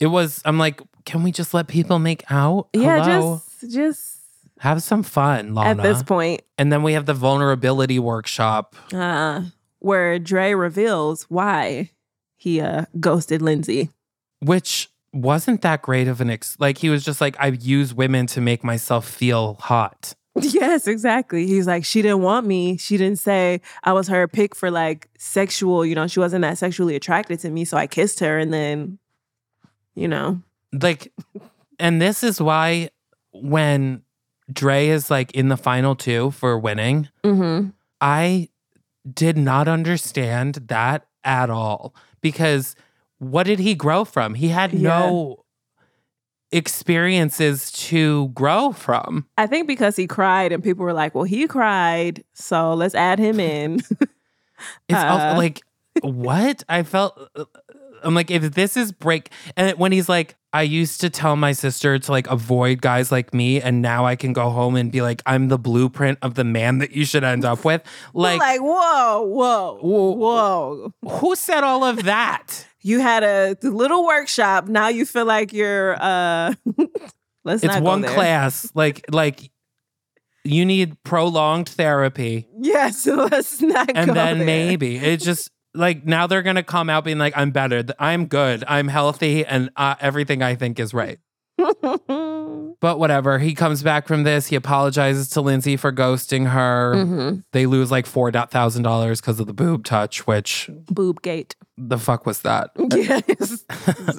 It 0.00 0.06
was, 0.06 0.42
I'm 0.44 0.58
like, 0.58 0.80
can 1.04 1.22
we 1.22 1.32
just 1.32 1.54
let 1.54 1.68
people 1.68 1.98
make 1.98 2.24
out? 2.30 2.68
Yeah, 2.72 3.02
Hello? 3.04 3.42
just 3.60 3.72
just 3.72 4.18
Have 4.60 4.82
some 4.82 5.02
fun, 5.02 5.54
Lana. 5.54 5.70
at 5.70 5.76
this 5.82 5.98
point. 5.98 6.06
point, 6.08 6.42
And 6.58 6.72
then 6.72 6.82
we 6.82 6.92
have 6.94 7.06
the 7.06 7.14
vulnerability 7.14 7.98
workshop. 7.98 8.74
uh, 8.92 9.42
where 9.78 10.18
Dre 10.18 10.54
reveals 10.54 11.24
why 11.24 11.90
he 12.36 12.60
uh 12.60 12.84
ghosted 13.00 13.42
Lindsay. 13.42 13.90
which 14.40 14.88
wasn't 15.12 15.60
that 15.62 15.82
great 15.82 16.08
of 16.08 16.20
an 16.20 16.30
ex 16.30 16.56
like 16.58 16.78
he 16.78 16.88
was 16.88 17.04
just 17.04 17.20
like 17.20 17.36
I 17.38 17.48
use 17.48 17.92
women 17.94 18.26
to 18.28 18.40
make 18.40 18.64
myself 18.64 19.06
feel 19.08 19.54
hot. 19.60 20.14
Yes, 20.40 20.86
exactly. 20.86 21.46
He's 21.46 21.66
like, 21.66 21.84
she 21.84 22.00
didn't 22.00 22.22
want 22.22 22.46
me. 22.46 22.78
She 22.78 22.96
didn't 22.96 23.18
say 23.18 23.60
I 23.84 23.92
was 23.92 24.08
her 24.08 24.26
pick 24.26 24.54
for 24.54 24.70
like 24.70 25.08
sexual, 25.18 25.84
you 25.84 25.94
know, 25.94 26.06
she 26.06 26.20
wasn't 26.20 26.42
that 26.42 26.56
sexually 26.58 26.96
attracted 26.96 27.40
to 27.40 27.50
me. 27.50 27.64
So 27.64 27.76
I 27.76 27.86
kissed 27.86 28.20
her 28.20 28.38
and 28.38 28.52
then, 28.52 28.98
you 29.94 30.08
know. 30.08 30.40
Like, 30.72 31.12
and 31.78 32.00
this 32.00 32.22
is 32.22 32.40
why 32.40 32.88
when 33.32 34.02
Dre 34.50 34.88
is 34.88 35.10
like 35.10 35.32
in 35.32 35.48
the 35.48 35.56
final 35.56 35.94
two 35.94 36.30
for 36.30 36.58
winning, 36.58 37.08
Mm-hmm. 37.24 37.68
I 38.00 38.48
did 39.10 39.36
not 39.36 39.68
understand 39.68 40.54
that 40.66 41.06
at 41.24 41.50
all 41.50 41.94
because 42.20 42.74
what 43.18 43.44
did 43.44 43.60
he 43.60 43.74
grow 43.74 44.04
from? 44.04 44.34
He 44.34 44.48
had 44.48 44.74
no 44.74 45.41
experiences 46.52 47.70
to 47.72 48.28
grow 48.28 48.72
from. 48.72 49.26
I 49.38 49.46
think 49.46 49.66
because 49.66 49.96
he 49.96 50.06
cried 50.06 50.52
and 50.52 50.62
people 50.62 50.84
were 50.84 50.92
like, 50.92 51.14
well, 51.14 51.24
he 51.24 51.46
cried. 51.46 52.22
So 52.34 52.74
let's 52.74 52.94
add 52.94 53.18
him 53.18 53.40
in. 53.40 53.80
It's 54.88 54.96
Uh. 54.98 55.06
also 55.06 55.36
like, 55.38 55.60
what? 56.02 56.62
I 56.68 56.84
felt, 56.84 57.18
I'm 58.04 58.14
like, 58.14 58.30
if 58.30 58.52
this 58.54 58.76
is 58.76 58.92
break, 58.92 59.30
and 59.56 59.76
when 59.76 59.90
he's 59.90 60.08
like, 60.08 60.36
I 60.52 60.62
used 60.62 61.00
to 61.00 61.10
tell 61.10 61.34
my 61.34 61.50
sister 61.52 61.98
to 61.98 62.10
like 62.12 62.28
avoid 62.28 62.80
guys 62.80 63.10
like 63.10 63.34
me, 63.34 63.60
and 63.60 63.82
now 63.82 64.04
I 64.06 64.14
can 64.14 64.32
go 64.32 64.50
home 64.50 64.76
and 64.76 64.92
be 64.92 65.02
like, 65.02 65.20
I'm 65.26 65.48
the 65.48 65.58
blueprint 65.58 66.18
of 66.22 66.34
the 66.34 66.44
man 66.44 66.78
that 66.78 66.92
you 66.92 67.04
should 67.04 67.24
end 67.24 67.44
up 67.44 67.64
with. 67.64 67.82
like, 68.14 68.38
Like, 68.38 68.60
like, 68.60 68.60
whoa, 68.60 69.22
whoa, 69.22 69.78
Whoa. 69.82 70.12
whoa. 70.12 70.92
who 71.18 71.34
said 71.34 71.64
all 71.64 71.82
of 71.82 72.04
that? 72.04 72.66
You 72.82 73.00
had 73.00 73.22
a 73.22 73.56
little 73.62 74.04
workshop. 74.06 74.66
Now 74.66 74.88
you 74.88 75.06
feel 75.06 75.24
like 75.24 75.52
you're 75.52 75.96
uh 76.00 76.54
let's 77.44 77.62
it's 77.62 77.80
one 77.80 78.02
class. 78.02 78.70
Like 78.74 79.04
like 79.10 79.50
you 80.44 80.64
need 80.64 81.02
prolonged 81.04 81.68
therapy. 81.68 82.48
Yes, 82.58 83.06
let's 83.06 83.60
not 83.60 83.90
and 83.94 84.10
then 84.10 84.38
there. 84.38 84.46
maybe. 84.46 84.96
It's 84.96 85.24
just 85.32 85.50
like 85.74 86.04
now 86.04 86.26
they're 86.26 86.42
gonna 86.42 86.62
come 86.62 86.90
out 86.90 87.04
being 87.04 87.18
like 87.18 87.34
i'm 87.36 87.50
better. 87.50 87.84
I'm 87.98 88.26
good. 88.26 88.64
I'm 88.66 88.88
healthy 88.88 89.44
and 89.44 89.70
uh, 89.76 89.94
everything 90.00 90.42
i 90.42 90.54
think 90.54 90.78
is 90.78 90.92
right 90.92 91.18
but 92.80 92.98
whatever 92.98 93.38
he 93.38 93.54
comes 93.54 93.82
back 93.82 94.06
from 94.06 94.24
this 94.24 94.46
he 94.46 94.56
apologizes 94.56 95.28
to 95.30 95.40
lindsay 95.40 95.76
for 95.76 95.92
ghosting 95.92 96.48
her 96.48 96.94
Mm-hmm. 96.96 97.40
they 97.52 97.66
lose 97.66 97.90
like 97.90 98.06
$4000 98.06 99.16
because 99.20 99.40
of 99.40 99.46
the 99.46 99.52
boob 99.52 99.84
touch 99.84 100.26
which 100.26 100.68
Boob 100.90 101.22
gate. 101.22 101.54
the 101.78 101.98
fuck 101.98 102.26
was 102.26 102.40
that 102.42 102.70
Yes. 102.92 103.64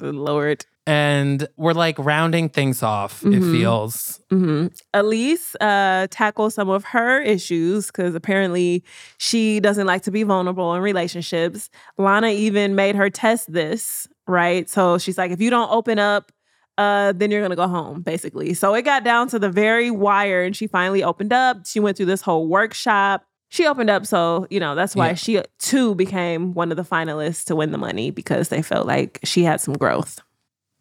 Lord. 0.02 0.64
and 0.86 1.46
we're 1.56 1.72
like 1.72 1.98
rounding 1.98 2.48
things 2.48 2.82
off 2.82 3.22
it 3.24 3.28
Mhm. 3.42 3.52
feels 3.52 4.20
hmm 4.30 4.66
Elise 4.92 5.54
uh, 5.60 6.06
tackles 6.10 6.54
some 6.54 6.68
of 6.68 6.84
her 6.84 7.20
issues 7.20 7.86
because 7.86 8.14
apparently 8.14 8.82
she 9.18 9.60
doesn't 9.60 9.86
like 9.86 10.02
to 10.02 10.10
be 10.10 10.22
vulnerable 10.22 10.74
in 10.74 10.82
relationships. 10.82 11.68
Lana 11.98 12.28
even 12.28 12.74
made 12.74 12.94
her 12.96 13.10
test 13.10 13.52
this, 13.52 14.06
right? 14.26 14.68
So 14.70 14.98
she's 14.98 15.18
like, 15.18 15.30
if 15.32 15.40
you 15.40 15.50
don't 15.50 15.70
open 15.70 15.98
up, 15.98 16.30
uh, 16.78 17.12
then 17.12 17.30
you're 17.30 17.42
gonna 17.42 17.56
go 17.56 17.68
home, 17.68 18.02
basically. 18.02 18.54
So 18.54 18.74
it 18.74 18.82
got 18.82 19.04
down 19.04 19.28
to 19.28 19.38
the 19.38 19.48
very 19.50 19.90
wire, 19.90 20.42
and 20.42 20.56
she 20.56 20.66
finally 20.66 21.02
opened 21.02 21.32
up. 21.32 21.66
She 21.66 21.80
went 21.80 21.96
through 21.96 22.06
this 22.06 22.22
whole 22.22 22.48
workshop. 22.48 23.24
She 23.50 23.66
opened 23.66 23.90
up, 23.90 24.04
so 24.06 24.46
you 24.50 24.58
know 24.58 24.74
that's 24.74 24.96
why 24.96 25.08
Yeah. 25.10 25.14
she 25.14 25.42
too 25.58 25.94
became 25.94 26.54
one 26.54 26.70
of 26.72 26.76
the 26.76 26.82
finalists 26.82 27.44
to 27.46 27.54
win 27.56 27.70
the 27.70 27.78
money 27.78 28.10
because 28.10 28.48
they 28.48 28.62
felt 28.62 28.86
like 28.86 29.20
she 29.22 29.44
had 29.44 29.60
some 29.60 29.74
growth. 29.74 30.20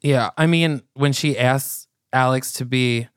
Yeah, 0.02 0.32
I 0.38 0.48
mean, 0.48 0.82
when 0.96 1.14
she 1.14 1.38
asked 1.38 1.88
Alex 2.12 2.52
to 2.54 2.66
be, 2.66 3.08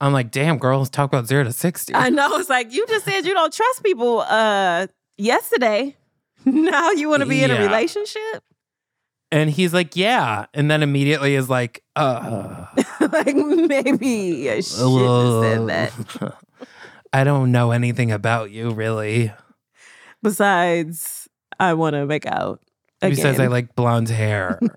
I'm 0.00 0.12
like, 0.12 0.30
damn, 0.30 0.58
girl, 0.58 0.78
let's 0.78 0.90
talk 0.90 1.10
about 1.10 1.26
zero 1.26 1.42
to 1.44 1.52
sixty. 1.52 1.94
I 1.94 2.08
know. 2.10 2.36
It's 2.38 2.48
like 2.48 2.72
you 2.72 2.86
just 2.86 3.04
said 3.04 3.26
you 3.26 3.34
don't 3.34 3.52
trust 3.52 3.82
people 3.82 4.20
uh 4.20 4.86
yesterday. 5.18 5.96
now 6.44 6.90
you 6.92 7.08
want 7.08 7.22
to 7.22 7.28
be 7.28 7.42
in 7.42 7.50
a 7.50 7.58
relationship? 7.60 8.42
And 9.32 9.50
he's 9.50 9.72
like, 9.74 9.96
yeah, 9.96 10.46
and 10.54 10.70
then 10.70 10.82
immediately 10.82 11.34
is 11.34 11.48
like, 11.50 11.82
uh, 11.96 12.66
like 13.00 13.34
maybe 13.34 14.48
I 14.50 14.60
should 14.60 14.78
have 14.78 15.42
said 15.42 15.66
that. 15.68 16.36
I 17.14 17.24
don't 17.24 17.50
know 17.50 17.72
anything 17.72 18.12
about 18.12 18.50
you, 18.52 18.70
really. 18.70 19.32
Besides, 20.22 21.28
I 21.58 21.74
want 21.74 21.94
to 21.94 22.06
make 22.06 22.26
out. 22.26 22.60
He 23.00 23.14
says 23.16 23.40
I 23.40 23.48
like 23.48 23.74
blonde 23.74 24.08
hair. 24.10 24.60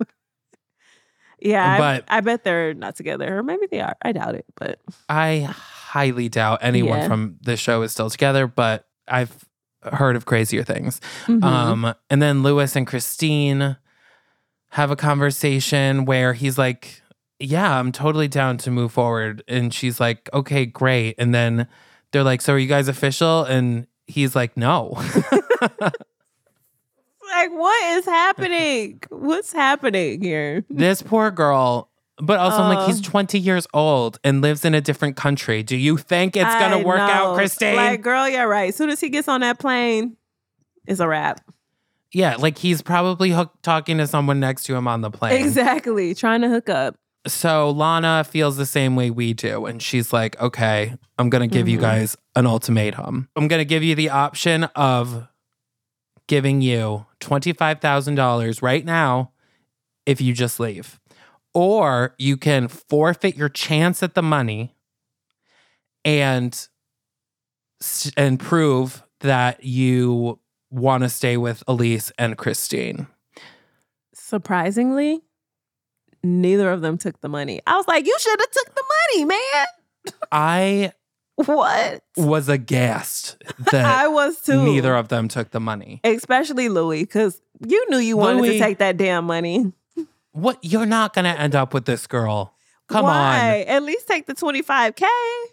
Yeah, 1.40 1.78
but- 1.78 2.06
I, 2.08 2.18
I 2.18 2.22
bet 2.22 2.44
they're 2.44 2.74
not 2.74 2.96
together, 2.96 3.38
or 3.38 3.44
maybe 3.44 3.68
they 3.70 3.82
are. 3.82 3.96
I 4.02 4.14
doubt 4.14 4.36
it, 4.36 4.46
but 4.56 4.80
I 5.10 5.40
highly 5.52 6.28
doubt 6.30 6.60
anyone 6.62 7.00
Yeah. 7.00 7.08
from 7.08 7.38
this 7.42 7.60
show 7.60 7.82
is 7.84 7.92
still 7.92 8.10
together, 8.10 8.48
but 8.48 8.88
I've 9.08 9.46
heard 9.84 10.16
of 10.16 10.26
crazier 10.26 10.64
things. 10.64 11.02
Mhm. 11.28 11.44
Um, 11.44 11.94
and 12.10 12.22
then 12.22 12.42
Louis 12.42 12.74
and 12.76 12.88
Christine 12.88 13.78
have 14.76 14.92
a 14.92 14.96
conversation 14.98 16.04
where 16.04 16.34
he's 16.34 16.58
like, 16.58 17.02
Yeah, 17.40 17.80
I'm 17.80 17.94
totally 17.94 18.28
down 18.28 18.58
to 18.58 18.72
move 18.72 18.92
forward. 18.92 19.42
And 19.48 19.74
she's 19.74 20.02
like, 20.02 20.30
Okay, 20.34 20.66
great. 20.66 21.16
And 21.18 21.34
then 21.34 21.68
they're 22.12 22.26
like, 22.26 22.42
So 22.42 22.54
are 22.54 22.58
you 22.58 22.68
guys 22.68 22.90
official? 22.90 23.46
And 23.46 23.88
he's 24.06 24.36
like, 24.36 24.58
No. 24.58 24.92
like, 25.62 25.94
what 27.52 27.98
is 27.98 28.06
happening? 28.06 29.00
What's 29.10 29.54
happening 29.54 30.22
here? 30.22 30.66
this 30.70 31.02
poor 31.02 31.32
girl. 31.32 31.90
But 32.18 32.40
also, 32.40 32.58
I'm 32.60 32.76
like, 32.76 32.88
he's 32.88 33.00
Uh. 33.00 33.12
20 33.12 33.40
years 33.40 33.68
old 33.74 34.20
and 34.26 34.42
lives 34.42 34.66
in 34.66 34.74
a 34.74 34.82
different 34.82 35.16
country. 35.16 35.64
Do 35.64 35.78
you 35.78 35.96
think 35.98 36.36
it's 36.36 36.56
going 36.56 36.72
to 36.72 36.86
work 36.86 37.00
out, 37.00 37.32
know. 37.32 37.36
Christine? 37.36 37.76
Like, 37.78 38.02
girl, 38.02 38.28
you're 38.28 38.48
right. 38.48 38.70
As 38.70 38.76
soon 38.76 38.90
as 38.90 39.00
he 39.00 39.10
gets 39.10 39.28
on 39.30 39.40
that 39.42 39.58
plane, 39.60 40.16
it's 40.86 41.00
a 41.00 41.08
wrap. 41.08 41.42
Yeah, 42.16 42.36
like 42.38 42.58
he's 42.58 42.82
probably 42.82 43.32
hook- 43.32 43.54
talking 43.62 43.98
to 43.98 44.08
someone 44.08 44.40
next 44.40 44.64
to 44.64 44.76
him 44.76 44.88
on 44.88 45.02
the 45.02 45.12
plane. 45.12 45.44
Exactly. 45.44 46.16
Trying 46.16 46.42
to 46.42 46.50
hook 46.50 46.70
up. 46.70 46.96
So 47.28 47.72
Lana 47.72 48.24
feels 48.24 48.56
the 48.56 48.66
same 48.66 48.96
way 48.96 49.10
we 49.10 49.34
do. 49.34 49.66
And 49.66 49.82
she's 49.82 50.14
like, 50.14 50.40
okay, 50.40 50.96
I'm 51.18 51.30
going 51.30 51.48
to 51.48 51.54
give 51.54 51.68
you 51.68 51.78
Mhm. 51.78 51.82
guys 51.82 52.18
an 52.36 52.46
ultimatum. 52.48 53.28
I'm 53.36 53.48
going 53.48 53.60
to 53.60 53.66
give 53.66 53.84
you 53.84 53.96
the 53.96 54.10
option 54.12 54.64
of 54.76 55.28
giving 56.28 56.62
you 56.62 57.06
$25,000 57.20 58.62
right 58.62 58.86
now 58.86 59.32
if 60.06 60.22
you 60.22 60.34
just 60.34 60.60
leave. 60.60 61.00
Or 61.54 62.14
you 62.18 62.38
can 62.38 62.68
forfeit 62.68 63.36
your 63.36 63.50
chance 63.50 64.02
at 64.04 64.14
the 64.14 64.22
money 64.24 64.76
and 66.06 66.68
and 68.16 68.40
prove 68.40 69.04
that 69.22 69.64
you 69.64 70.40
want 70.70 71.04
to 71.04 71.10
stay 71.10 71.38
with 71.38 71.64
Elise 71.68 72.12
and 72.18 72.38
Christine. 72.38 73.08
Surprisingly, 74.14 75.22
neither 76.24 76.72
of 76.72 76.82
them 76.82 76.98
took 76.98 77.20
the 77.22 77.30
money. 77.30 77.62
I 77.68 77.78
was 77.78 77.88
like, 77.88 78.06
you 78.06 78.16
should 78.20 78.40
have 78.40 78.52
took 78.52 78.76
the 78.76 78.84
money, 79.14 79.26
man. 79.26 79.66
I 80.32 80.94
What? 81.36 82.02
was 82.16 82.48
aghast 82.48 83.36
that 83.72 83.86
I 83.86 84.08
was 84.08 84.42
too. 84.42 84.64
neither 84.64 84.96
of 84.96 85.10
them 85.10 85.28
took 85.28 85.52
the 85.52 85.60
money. 85.60 86.00
Especially 86.04 86.70
Louis, 86.70 87.02
because 87.04 87.42
you 87.68 87.86
knew 87.90 87.98
you 87.98 88.16
wanted 88.18 88.42
Louis- 88.42 88.54
to 88.54 88.60
take 88.60 88.78
that 88.80 88.98
damn 88.98 89.26
money. 89.26 89.72
What? 90.32 90.60
You're 90.64 90.86
not 90.86 91.14
to 91.14 91.22
end 91.22 91.56
up 91.56 91.74
with 91.74 91.86
this 91.86 92.08
girl. 92.08 92.54
Come 92.90 93.06
on. 93.06 93.36
At 93.36 93.84
least 93.84 94.06
take 94.06 94.26
the 94.28 94.34
25K. 94.36 95.04
on. 95.04 95.48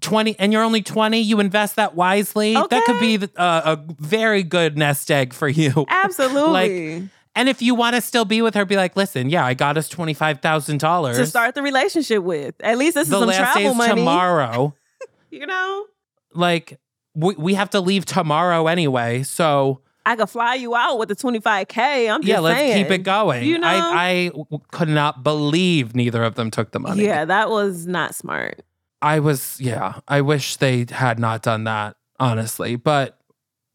20 0.00 0.36
and 0.38 0.52
you're 0.52 0.62
only 0.62 0.82
20, 0.82 1.18
you 1.18 1.40
invest 1.40 1.76
that 1.76 1.94
wisely. 1.94 2.54
That 2.54 2.82
could 2.86 3.00
be 3.00 3.18
uh, 3.36 3.76
a 3.76 3.94
very 3.98 4.42
good 4.42 4.76
nest 4.76 5.10
egg 5.10 5.32
for 5.32 5.48
you. 5.48 5.84
Absolutely. 5.88 7.08
And 7.34 7.48
if 7.48 7.62
you 7.62 7.74
want 7.74 7.96
to 7.96 8.02
still 8.02 8.24
be 8.24 8.42
with 8.42 8.54
her, 8.54 8.64
be 8.64 8.76
like, 8.76 8.94
listen, 8.94 9.30
yeah, 9.30 9.44
I 9.44 9.54
got 9.54 9.78
us 9.78 9.88
$25,000. 9.88 11.16
to 11.16 11.26
start 11.26 11.54
the 11.54 11.62
relationship 11.62 12.22
with. 12.22 12.54
At 12.60 12.76
least 12.76 12.94
this 12.94 13.08
the 13.08 13.16
is 13.16 13.20
some 13.20 13.28
last 13.28 13.52
travel 13.52 13.74
money. 13.74 13.94
tomorrow. 14.00 14.74
You 15.30 15.46
know? 15.46 15.86
like, 16.34 16.78
we, 17.14 17.34
we 17.36 17.54
have 17.54 17.70
to 17.70 17.80
leave 17.80 18.04
tomorrow 18.04 18.66
anyway. 18.66 19.22
So, 19.22 19.80
I 20.04 20.14
could 20.14 20.28
fly 20.28 20.56
you 20.56 20.74
out 20.74 20.98
with 20.98 21.08
the 21.08 21.16
25K. 21.16 22.12
I'm 22.12 22.20
just 22.20 22.28
yeah, 22.28 22.40
let's 22.40 22.58
saying. 22.58 22.84
keep 22.84 22.92
it 22.92 22.98
going. 22.98 23.46
You 23.46 23.56
know? 23.56 23.66
I 23.66 24.30
could 24.72 24.90
not 24.90 25.22
believe 25.22 25.94
neither 25.94 26.22
of 26.22 26.34
them 26.34 26.50
took 26.50 26.72
the 26.72 26.80
money. 26.80 27.06
Yeah, 27.06 27.24
that 27.24 27.48
was 27.48 27.86
not 27.86 28.14
smart. 28.14 28.62
I 29.02 29.18
was, 29.18 29.60
yeah, 29.60 30.00
I 30.08 30.20
wish 30.22 30.56
they 30.56 30.86
had 30.90 31.18
not 31.18 31.42
done 31.42 31.64
that, 31.64 31.96
honestly. 32.20 32.76
But 32.76 33.18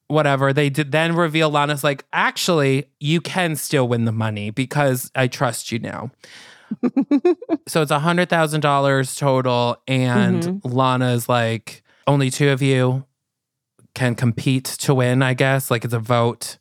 whatever. 0.08 0.54
They 0.54 0.70
did 0.70 0.92
then 0.92 1.14
reveal 1.16 1.50
Lana's 1.50 1.84
like, 1.84 2.06
actually, 2.14 2.90
you 3.00 3.20
can 3.22 3.56
still 3.58 3.88
win 3.88 4.06
the 4.06 4.12
money 4.14 4.50
because 4.52 5.12
I 5.16 5.28
trust 5.28 5.72
you 5.72 5.80
now. 5.80 6.12
so 7.68 7.82
it's 7.82 7.92
a 7.92 8.00
hundred 8.00 8.30
thousand 8.30 8.62
dollars 8.62 9.16
total, 9.16 9.78
and 9.88 10.44
Mm-hmm. 10.44 10.68
Lana's 10.70 11.28
like, 11.30 11.84
only 12.08 12.30
two 12.30 12.50
of 12.50 12.62
you 12.62 13.06
can 13.94 14.16
compete 14.16 14.66
to 14.66 14.94
win, 14.94 15.22
I 15.22 15.34
guess. 15.34 15.70
Like 15.72 15.84
it's 15.86 15.94
a 15.94 16.00
vote. 16.00 16.58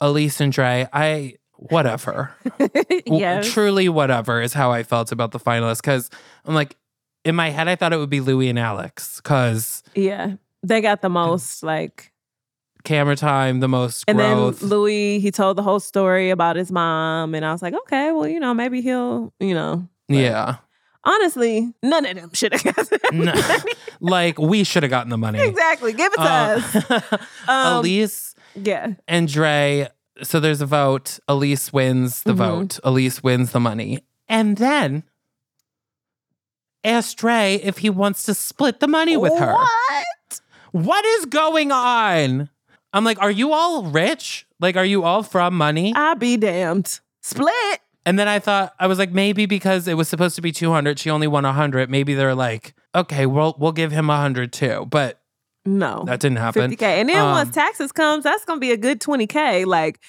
Elise 0.00 0.40
and 0.40 0.52
Dre, 0.52 0.88
I 0.92 1.34
whatever. 1.56 2.34
W- 3.06 3.42
Truly, 3.42 3.88
whatever 3.88 4.40
is 4.40 4.52
how 4.52 4.70
I 4.72 4.82
felt 4.82 5.12
about 5.12 5.32
the 5.32 5.38
finalists. 5.40 5.82
Because 5.82 6.08
I'm 6.44 6.54
like, 6.54 6.76
in 7.24 7.34
my 7.34 7.50
head, 7.50 7.68
I 7.68 7.76
thought 7.76 7.92
it 7.92 7.98
would 7.98 8.10
be 8.10 8.20
Louis 8.20 8.48
and 8.48 8.58
Alex 8.58 9.16
because 9.16 9.82
Yeah. 9.94 10.34
They 10.62 10.80
got 10.82 11.00
the 11.02 11.08
most 11.08 11.62
like 11.62 12.12
camera 12.84 13.16
time, 13.16 13.60
the 13.60 13.68
most 13.68 14.04
and 14.08 14.18
growth. 14.18 14.60
then 14.60 14.68
Louis, 14.68 15.18
he 15.20 15.30
told 15.30 15.56
the 15.56 15.62
whole 15.62 15.80
story 15.80 16.30
about 16.30 16.56
his 16.56 16.70
mom. 16.70 17.34
And 17.34 17.44
I 17.44 17.52
was 17.52 17.62
like, 17.62 17.74
okay, 17.74 18.12
well, 18.12 18.26
you 18.28 18.40
know, 18.40 18.52
maybe 18.54 18.80
he'll, 18.82 19.32
you 19.40 19.54
know. 19.54 19.88
yeah. 20.08 20.56
Honestly, 21.02 21.72
none 21.82 22.04
of 22.04 22.14
them 22.14 22.30
should 22.34 22.52
have 22.52 22.62
got 22.62 22.76
that 22.76 23.10
No. 23.12 23.32
like 24.00 24.38
we 24.38 24.64
should 24.64 24.82
have 24.82 24.90
gotten 24.90 25.08
the 25.08 25.16
money. 25.16 25.40
Exactly. 25.40 25.94
Give 25.94 26.12
it 26.12 26.16
to 26.16 26.22
us. 26.22 26.76
Uh, 26.90 27.18
Um, 27.48 27.76
Elise 27.78 28.34
Yeah. 28.54 28.88
and 29.08 29.26
Dre. 29.26 29.88
So 30.22 30.40
there's 30.40 30.60
a 30.60 30.66
vote. 30.66 31.18
Elise 31.26 31.72
wins 31.72 32.22
the 32.24 32.34
Mhm. 32.34 32.36
vote. 32.36 32.80
Elise 32.84 33.22
wins 33.22 33.52
the 33.52 33.60
money. 33.60 34.00
And 34.28 34.58
then 34.58 35.04
ask 36.84 37.16
Dre 37.16 37.54
if 37.62 37.78
he 37.78 37.90
wants 37.90 38.24
to 38.24 38.34
split 38.34 38.80
the 38.80 38.88
money 38.88 39.16
with 39.16 39.36
her. 39.38 39.52
What? 39.52 40.40
What 40.72 41.04
is 41.04 41.26
going 41.26 41.72
on? 41.72 42.48
I'm 42.92 43.04
like, 43.04 43.20
are 43.20 43.30
you 43.30 43.52
all 43.52 43.84
rich? 43.84 44.46
Like, 44.60 44.76
are 44.76 44.84
you 44.84 45.04
all 45.04 45.22
from 45.22 45.54
money? 45.54 45.92
I'll 45.94 46.14
be 46.16 46.36
damned. 46.36 47.00
Split. 47.22 47.80
And 48.06 48.18
then 48.18 48.28
I 48.28 48.38
thought 48.38 48.74
I 48.78 48.86
was 48.86 48.98
like, 48.98 49.12
maybe 49.12 49.46
because 49.46 49.86
it 49.86 49.94
was 49.94 50.08
supposed 50.08 50.34
to 50.36 50.42
be 50.42 50.52
200, 50.52 50.98
she 50.98 51.10
only 51.10 51.26
won 51.26 51.44
100. 51.44 51.90
Maybe 51.90 52.14
they're 52.14 52.34
like, 52.34 52.74
okay, 52.94 53.26
we'll 53.26 53.54
we'll 53.58 53.72
give 53.72 53.92
him 53.92 54.06
100 54.08 54.52
too. 54.52 54.86
But 54.90 55.20
No. 55.66 56.04
that 56.06 56.18
didn't 56.20 56.38
happen. 56.38 56.70
50K. 56.70 56.82
And 56.82 57.08
then 57.08 57.18
Um, 57.18 57.32
once 57.32 57.54
taxes 57.54 57.92
comes, 57.92 58.24
that's 58.24 58.44
gonna 58.44 58.58
be 58.60 58.72
a 58.72 58.76
good 58.76 59.00
20K. 59.00 59.66
Like, 59.66 60.00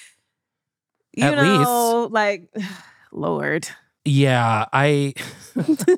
you 1.13 1.25
At 1.25 1.35
know, 1.35 2.07
like 2.11 2.49
Lord. 3.11 3.67
Yeah, 4.05 4.65
I 4.71 5.13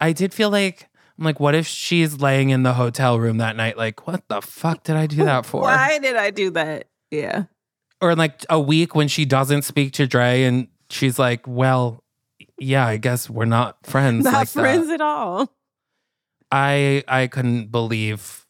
I 0.00 0.12
did 0.12 0.32
feel 0.34 0.50
like 0.50 0.88
I'm 1.18 1.24
like, 1.24 1.40
what 1.40 1.54
if 1.54 1.66
she's 1.66 2.20
laying 2.20 2.50
in 2.50 2.62
the 2.62 2.74
hotel 2.74 3.18
room 3.18 3.38
that 3.38 3.56
night? 3.56 3.76
Like, 3.76 4.06
what 4.06 4.28
the 4.28 4.42
fuck 4.42 4.84
did 4.84 4.96
I 4.96 5.06
do 5.06 5.24
that 5.24 5.46
for? 5.46 5.62
Why 5.62 5.98
did 5.98 6.16
I 6.16 6.30
do 6.30 6.50
that? 6.50 6.88
Yeah. 7.10 7.44
Or 8.00 8.14
like 8.14 8.44
a 8.50 8.60
week 8.60 8.94
when 8.94 9.08
she 9.08 9.24
doesn't 9.24 9.62
speak 9.62 9.92
to 9.94 10.06
Dre 10.06 10.42
and 10.42 10.68
she's 10.90 11.18
like, 11.18 11.46
well, 11.46 12.04
yeah, 12.58 12.86
I 12.86 12.98
guess 12.98 13.30
we're 13.30 13.46
not 13.46 13.78
friends. 13.86 14.24
Not 14.24 14.34
like 14.34 14.48
friends 14.48 14.88
That. 14.88 14.94
at 14.94 15.00
all. 15.00 15.50
I 16.52 17.02
I 17.08 17.26
couldn't 17.26 17.72
believe 17.72 18.46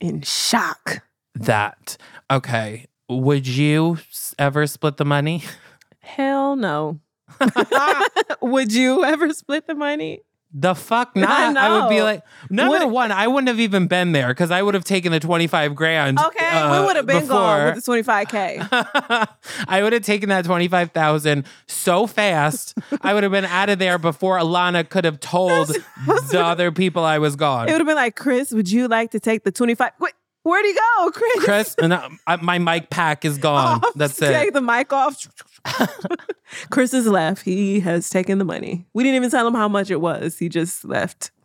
In 0.00 0.22
shock. 0.22 1.02
that. 1.34 1.96
Okay, 2.30 2.86
would 3.08 3.46
you 3.46 3.98
ever 4.38 4.66
split 4.66 4.96
the 4.96 5.04
money? 5.04 5.44
Hell 6.00 6.56
no. 6.56 7.00
Would 8.40 8.72
you 8.72 9.04
ever 9.04 9.32
split 9.34 9.66
the 9.66 9.74
money? 9.74 10.20
The 10.52 10.74
fuck 10.74 11.14
not? 11.16 11.56
I, 11.56 11.78
would 11.78 11.90
be 11.90 12.02
like, 12.02 12.22
number 12.48 12.78
Would- 12.86 12.92
one, 12.92 13.12
I 13.12 13.26
wouldn't 13.26 13.48
have 13.48 13.60
even 13.60 13.86
been 13.86 14.12
there 14.12 14.28
because 14.28 14.50
I 14.50 14.62
would 14.62 14.74
have 14.74 14.84
taken 14.84 15.12
the 15.12 15.20
25 15.20 15.74
grand. 15.74 16.18
Okay, 16.18 16.46
uh, 16.46 16.80
we 16.80 16.86
would 16.86 16.96
have 16.96 17.06
been 17.06 17.26
gone 17.26 17.74
before. 17.74 17.74
with 17.74 18.06
the 18.06 18.12
25K. 18.12 19.28
I 19.68 19.82
would 19.82 19.92
have 19.92 20.02
taken 20.02 20.30
that 20.30 20.46
25,000 20.46 21.44
so 21.66 22.06
fast. 22.06 22.78
I 23.02 23.12
would 23.12 23.24
have 23.24 23.32
been 23.32 23.44
out 23.44 23.68
of 23.68 23.78
there 23.78 23.98
before 23.98 24.38
Alana 24.38 24.88
could 24.88 25.04
have 25.04 25.20
told 25.20 25.68
the 26.06 26.40
other 26.42 26.72
people 26.72 27.04
I 27.04 27.18
was 27.18 27.36
gone. 27.36 27.68
It 27.68 27.72
would 27.72 27.80
have 27.80 27.86
been 27.86 27.96
like, 27.96 28.16
Chris, 28.16 28.50
would 28.52 28.70
you 28.70 28.88
like 28.88 29.10
to 29.10 29.20
take 29.20 29.44
the 29.44 29.52
25? 29.52 29.92
Wait, 30.00 30.12
where'd 30.42 30.64
he 30.64 30.74
go, 30.74 31.10
Chris? 31.12 31.44
Chris, 31.44 31.74
and 31.82 31.92
uh, 31.92 32.08
I- 32.26 32.36
my 32.36 32.58
mic 32.58 32.90
pack 32.90 33.24
is 33.24 33.38
gone. 33.38 33.80
Off. 33.84 33.92
That's 33.94 34.20
it. 34.22 34.32
Take 34.32 34.52
the 34.52 34.60
mic 34.62 34.92
off. 34.92 35.26
Chris 36.70 36.92
has 36.92 37.06
left. 37.06 37.42
He 37.42 37.80
has 37.80 38.08
taken 38.10 38.38
the 38.38 38.44
money. 38.44 38.86
We 38.94 39.02
didn't 39.04 39.16
even 39.16 39.30
tell 39.30 39.46
him 39.46 39.54
how 39.54 39.68
much 39.68 39.90
it 39.90 40.00
was. 40.00 40.38
He 40.38 40.48
just 40.48 40.84
left. 40.84 41.30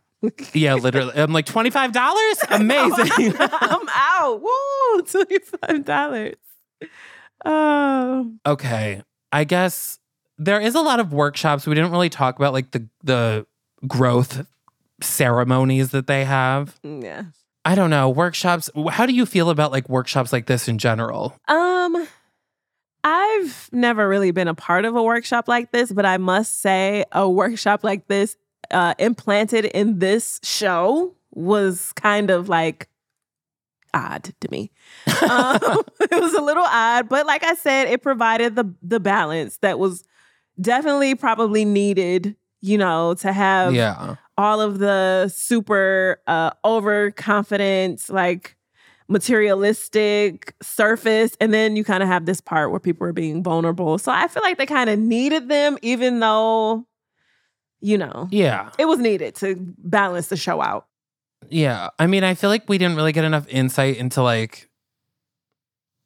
Yeah, 0.54 0.74
literally. 0.74 1.12
I'm 1.16 1.34
like, 1.34 1.44
$25? 1.44 2.34
Amazing. 2.50 3.34
I'm 3.40 3.88
out. 3.94 4.40
Woo! 4.40 5.02
$25. 5.02 6.34
Oh. 7.44 8.32
okay. 8.46 9.02
I 9.32 9.44
guess 9.44 9.98
there 10.38 10.60
is 10.60 10.74
a 10.74 10.80
lot 10.80 10.98
of 11.00 11.12
workshops. 11.12 11.66
We 11.66 11.74
didn't 11.74 11.90
really 11.90 12.08
talk 12.08 12.36
about 12.38 12.54
like 12.54 12.70
the 12.70 12.88
the 13.02 13.46
growth 13.86 14.46
ceremonies 15.02 15.90
that 15.90 16.06
they 16.06 16.24
have. 16.24 16.78
Yeah. 16.82 17.24
I 17.64 17.74
don't 17.74 17.90
know. 17.90 18.10
Workshops. 18.10 18.70
How 18.90 19.06
do 19.06 19.14
you 19.14 19.24
feel 19.26 19.50
about 19.50 19.72
like 19.72 19.88
workshops 19.88 20.32
like 20.32 20.46
this 20.46 20.68
in 20.68 20.78
general? 20.78 21.38
Um, 21.48 22.06
I've 23.02 23.68
never 23.72 24.08
really 24.08 24.30
been 24.30 24.48
a 24.48 24.54
part 24.54 24.84
of 24.84 24.96
a 24.96 25.02
workshop 25.02 25.48
like 25.48 25.72
this, 25.72 25.92
but 25.92 26.06
I 26.06 26.16
must 26.18 26.60
say 26.60 27.04
a 27.12 27.28
workshop 27.28 27.84
like 27.84 28.06
this 28.06 28.36
uh, 28.70 28.94
implanted 28.98 29.66
in 29.66 29.98
this 29.98 30.40
show 30.42 31.14
was 31.32 31.92
kind 31.94 32.30
of 32.30 32.48
like 32.48 32.88
odd 33.92 34.32
to 34.40 34.50
me. 34.50 34.70
um, 35.06 35.58
it 36.00 36.20
was 36.20 36.34
a 36.34 36.42
little 36.42 36.66
odd, 36.66 37.08
but 37.08 37.26
like 37.26 37.44
I 37.44 37.54
said, 37.54 37.88
it 37.88 38.02
provided 38.02 38.56
the 38.56 38.72
the 38.82 39.00
balance 39.00 39.58
that 39.58 39.78
was 39.78 40.04
definitely 40.60 41.14
probably 41.14 41.64
needed. 41.64 42.36
You 42.66 42.78
know, 42.78 43.12
to 43.16 43.30
have 43.30 43.74
yeah. 43.74 44.16
all 44.38 44.60
of 44.62 44.78
the 44.78 45.28
super 45.28 46.20
uh 46.26 46.50
overconfident 46.64 48.08
like 48.08 48.56
materialistic 49.06 50.54
surface 50.62 51.36
and 51.42 51.52
then 51.52 51.76
you 51.76 51.84
kind 51.84 52.02
of 52.02 52.08
have 52.08 52.24
this 52.24 52.40
part 52.40 52.70
where 52.70 52.80
people 52.80 53.06
are 53.06 53.12
being 53.12 53.42
vulnerable 53.42 53.98
so 53.98 54.10
i 54.10 54.26
feel 54.28 54.42
like 54.42 54.56
they 54.56 54.64
kind 54.64 54.88
of 54.88 54.98
needed 54.98 55.50
them 55.50 55.76
even 55.82 56.20
though 56.20 56.86
you 57.82 57.98
know 57.98 58.26
Yeah. 58.30 58.70
it 58.78 58.86
was 58.86 58.98
needed 58.98 59.34
to 59.36 59.56
balance 59.76 60.28
the 60.28 60.36
show 60.38 60.62
out 60.62 60.86
Yeah. 61.50 61.90
I 61.98 62.06
mean, 62.06 62.24
I 62.24 62.32
feel 62.32 62.48
like 62.48 62.66
we 62.66 62.78
didn't 62.78 62.96
really 62.96 63.12
get 63.12 63.24
enough 63.26 63.46
insight 63.48 63.98
into 63.98 64.22
like 64.22 64.70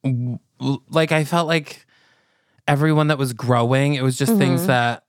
w- 0.03 0.39
like 0.91 1.13
I 1.13 1.23
felt 1.25 1.47
like 1.47 1.87
everyone 2.67 3.07
that 3.09 3.19
was 3.19 3.33
growing, 3.33 3.95
it 3.95 4.03
was 4.03 4.17
just 4.19 4.37
things 4.37 4.63
Mhm. 4.63 4.67
that 4.67 5.05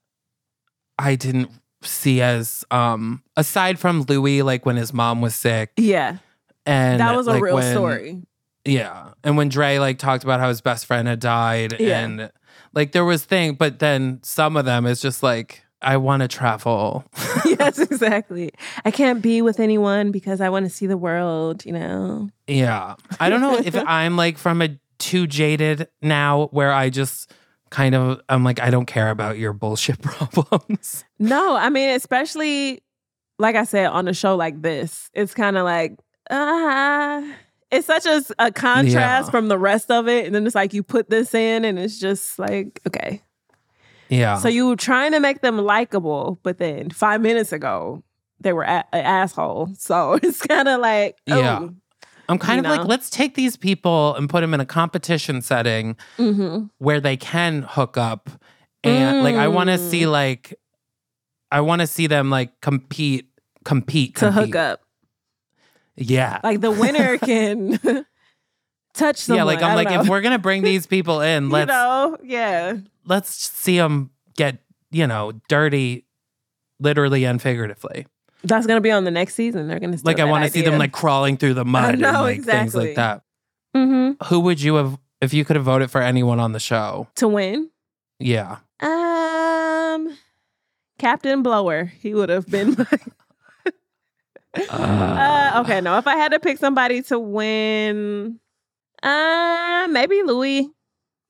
I 1.00 1.14
didn't 1.16 1.50
see 1.82 2.20
as 2.20 2.64
um 2.70 3.22
aside 3.36 3.78
from 3.78 4.02
Louis 4.02 4.42
like 4.42 4.66
when 4.66 4.76
his 4.76 4.92
mom 4.92 5.20
was 5.22 5.34
sick 5.34 5.70
yeah 5.78 6.18
and 6.66 7.00
that 7.00 7.16
was 7.16 7.26
a 7.26 7.40
real 7.40 7.54
when- 7.54 7.72
story 7.72 8.22
Yeah. 8.66 9.12
And 9.24 9.38
when 9.38 9.48
Dre 9.48 9.78
like 9.78 9.98
talked 9.98 10.22
about 10.22 10.40
how 10.40 10.48
his 10.48 10.60
best 10.60 10.84
friend 10.84 11.08
had 11.08 11.20
died 11.20 11.76
Yeah. 11.80 12.00
and 12.00 12.30
like 12.74 12.92
there 12.92 13.04
was 13.06 13.24
thing 13.24 13.54
but 13.54 13.78
then 13.78 14.20
some 14.22 14.58
of 14.58 14.66
them 14.66 14.84
is 14.84 15.00
just 15.00 15.22
like 15.22 15.62
I 15.82 15.96
want 15.96 16.20
to 16.20 16.28
travel. 16.28 17.04
yes 17.46 17.78
exactly 17.78 18.50
i 18.84 18.90
can't 18.90 19.22
be 19.22 19.40
with 19.40 19.58
anyone 19.58 20.10
because 20.12 20.42
i 20.42 20.50
want 20.50 20.66
to 20.66 20.70
see 20.70 20.86
the 20.86 20.98
world 20.98 21.64
you 21.64 21.72
know 21.72 22.28
Yeah. 22.46 22.96
I 23.18 23.30
don't 23.30 23.40
know 23.40 23.56
if 23.56 23.74
I'm 23.86 24.16
like 24.18 24.36
from 24.36 24.60
a 24.60 24.78
too 24.98 25.26
jaded 25.26 25.88
now 26.02 26.48
where 26.52 26.70
I 26.74 26.90
just 26.90 27.32
kind 27.70 27.94
of 27.94 28.20
I'm 28.28 28.44
like 28.44 28.60
I 28.60 28.70
don't 28.70 28.86
care 28.86 29.10
about 29.10 29.38
your 29.38 29.52
bullshit 29.52 30.00
problems. 30.02 31.04
No, 31.18 31.56
I 31.56 31.68
mean, 31.70 31.90
especially 31.90 32.82
like 33.38 33.56
I 33.56 33.64
said 33.64 33.86
on 33.86 34.06
a 34.08 34.12
show 34.14 34.36
like 34.36 34.60
this, 34.60 35.08
it's 35.14 35.32
kind 35.34 35.56
of 35.56 35.64
like, 35.64 35.98
uh, 36.28 37.22
it's 37.70 37.86
such 37.86 38.04
a, 38.04 38.22
a 38.38 38.50
contrast 38.52 38.92
Yeah. 39.28 39.30
from 39.30 39.48
the 39.48 39.56
rest 39.58 39.90
of 39.90 40.08
it. 40.08 40.26
And 40.26 40.34
then 40.34 40.44
it's 40.46 40.54
like 40.54 40.74
you 40.74 40.82
put 40.82 41.08
this 41.08 41.32
in, 41.34 41.64
and 41.64 41.78
it's 41.78 41.98
just 41.98 42.38
like, 42.38 42.80
okay. 42.86 43.22
Yeah. 44.10 44.36
So 44.38 44.48
you 44.48 44.66
were 44.68 44.76
trying 44.76 45.12
to 45.12 45.20
make 45.20 45.40
them 45.40 45.56
likable, 45.56 46.38
but 46.42 46.58
then 46.58 46.90
five 46.90 47.20
minutes 47.20 47.52
ago, 47.52 48.02
they 48.40 48.52
were 48.52 48.64
a- 48.64 48.84
an 48.92 49.04
asshole. 49.04 49.70
So 49.78 50.14
it's 50.22 50.42
kind 50.42 50.68
of 50.68 50.80
like, 50.80 51.16
oh, 51.30 51.38
Yeah. 51.38 51.68
I'm 52.30 52.38
kind 52.38 52.56
you 52.64 52.70
of 52.70 52.76
know. 52.76 52.82
like 52.82 52.88
let's 52.88 53.10
take 53.10 53.34
these 53.34 53.56
people 53.56 54.14
and 54.14 54.28
put 54.30 54.40
them 54.40 54.54
in 54.54 54.60
a 54.60 54.66
competition 54.66 55.42
setting 55.42 55.96
hmm 56.16 56.64
where 56.78 57.00
they 57.00 57.16
can 57.16 57.62
hook 57.62 57.96
up 57.98 58.30
and 58.84 59.22
like 59.22 59.34
I 59.34 59.48
want 59.48 59.68
to 59.68 59.76
see 59.78 60.02
Mm. 60.02 60.10
like 60.12 60.54
I 61.52 61.60
want 61.60 61.80
to 61.80 61.86
see 61.86 62.06
them 62.06 62.30
like 62.30 62.60
compete 62.60 63.26
compete 63.64 64.16
to 64.16 64.30
hook 64.32 64.54
up. 64.54 64.80
Yeah. 65.96 66.40
Like 66.42 66.60
the 66.60 66.70
winner 66.70 67.18
can 67.30 67.78
touch 68.94 69.16
someone. 69.18 69.38
yeah, 69.38 69.44
like 69.44 69.62
I'm 69.62 69.74
like 69.76 69.90
know. 69.90 70.00
if 70.02 70.08
we're 70.08 70.20
to 70.32 70.38
bring 70.38 70.62
these 70.62 70.86
people 70.86 71.20
in, 71.32 71.50
let's 71.50 71.68
know, 71.68 72.16
yeah. 72.22 72.76
let's 73.04 73.34
see 73.34 73.76
them 73.76 74.10
get, 74.36 74.58
you 74.90 75.06
know, 75.06 75.32
dirty 75.48 76.06
literally 76.78 77.24
and 77.24 77.42
figuratively. 77.42 78.06
That's 78.42 78.66
gonna 78.66 78.80
be 78.80 78.90
on 78.90 79.04
the 79.04 79.10
next 79.10 79.34
season. 79.34 79.68
They're 79.68 79.78
gonna 79.78 79.98
like 80.02 80.18
I 80.18 80.24
want 80.24 80.44
to 80.44 80.50
see 80.50 80.62
them 80.62 80.78
like 80.78 80.92
crawling 80.92 81.36
through 81.36 81.54
the 81.54 81.64
mud 81.64 81.94
and 81.94 82.02
know, 82.02 82.22
like 82.22 82.42
things 82.42 82.74
like 82.74 82.94
that. 82.96 83.22
mm-hmm. 83.76 84.24
Who 84.26 84.40
would 84.40 84.60
you 84.60 84.76
have 84.76 84.98
if 85.20 85.34
you 85.34 85.44
could 85.44 85.56
have 85.56 85.64
voted 85.64 85.90
for 85.90 86.00
anyone 86.00 86.40
on 86.40 86.52
the 86.52 86.60
show? 86.60 87.08
to 87.16 87.28
win. 87.28 87.70
Yeah. 88.18 88.58
Um, 88.80 90.16
Captain 90.98 91.42
Blower. 91.42 91.84
He 91.84 92.14
would 92.14 92.28
have 92.28 92.46
been. 92.46 92.76
uh, 94.70 95.62
okay, 95.64 95.80
no. 95.80 95.98
If 95.98 96.06
I 96.06 96.16
had 96.16 96.32
to 96.32 96.40
pick 96.40 96.58
somebody 96.58 97.02
to 97.02 97.18
win, 97.18 98.38
uh, 99.02 99.88
maybe 99.90 100.22
Louis. 100.22 100.70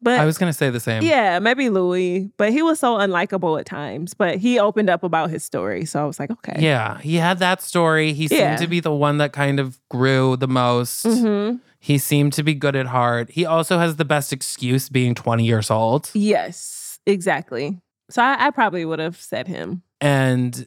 But 0.03 0.19
I 0.19 0.25
was 0.25 0.39
gonna 0.39 0.53
say 0.53 0.71
the 0.71 0.81
same. 0.81 1.03
yeah, 1.03 1.39
maybe 1.41 1.69
Louis, 1.69 2.31
but 2.39 2.53
he 2.53 2.63
was 2.63 2.81
so 2.81 2.97
unlikable 2.99 3.59
at 3.61 3.67
times. 3.67 4.15
But 4.15 4.39
he 4.39 4.59
opened 4.59 4.89
up 4.91 5.03
about 5.03 5.31
his 5.31 5.45
story, 5.45 5.85
so 5.85 6.03
I 6.03 6.05
was 6.07 6.19
like, 6.19 6.31
okay, 6.31 6.57
Yeah, 6.59 6.99
he 7.01 7.17
had 7.17 7.39
that 7.41 7.61
story. 7.63 8.13
He 8.13 8.25
Yeah. 8.31 8.57
seemed 8.57 8.59
to 8.59 8.67
be 8.67 8.81
the 8.81 8.93
one 8.95 9.19
that 9.19 9.33
kind 9.33 9.61
of 9.61 9.79
grew 9.91 10.37
the 10.37 10.49
most. 10.49 11.05
hmm 11.05 11.57
He 11.79 11.97
seemed 11.99 12.33
to 12.35 12.43
be 12.43 12.55
good 12.55 12.77
at 12.77 12.87
heart. 12.87 13.31
He 13.31 13.45
also 13.47 13.79
has 13.79 13.97
the 13.97 14.05
best 14.05 14.33
excuse 14.33 14.89
being 14.91 15.15
20 15.15 15.45
years 15.45 15.71
old. 15.71 16.11
yes, 16.15 16.99
exactly. 17.07 17.81
So 18.11 18.23
I, 18.23 18.47
I 18.47 18.51
probably 18.51 18.85
would 18.85 18.99
have 18.99 19.17
said 19.21 19.49
him. 19.49 19.83
And 20.01 20.67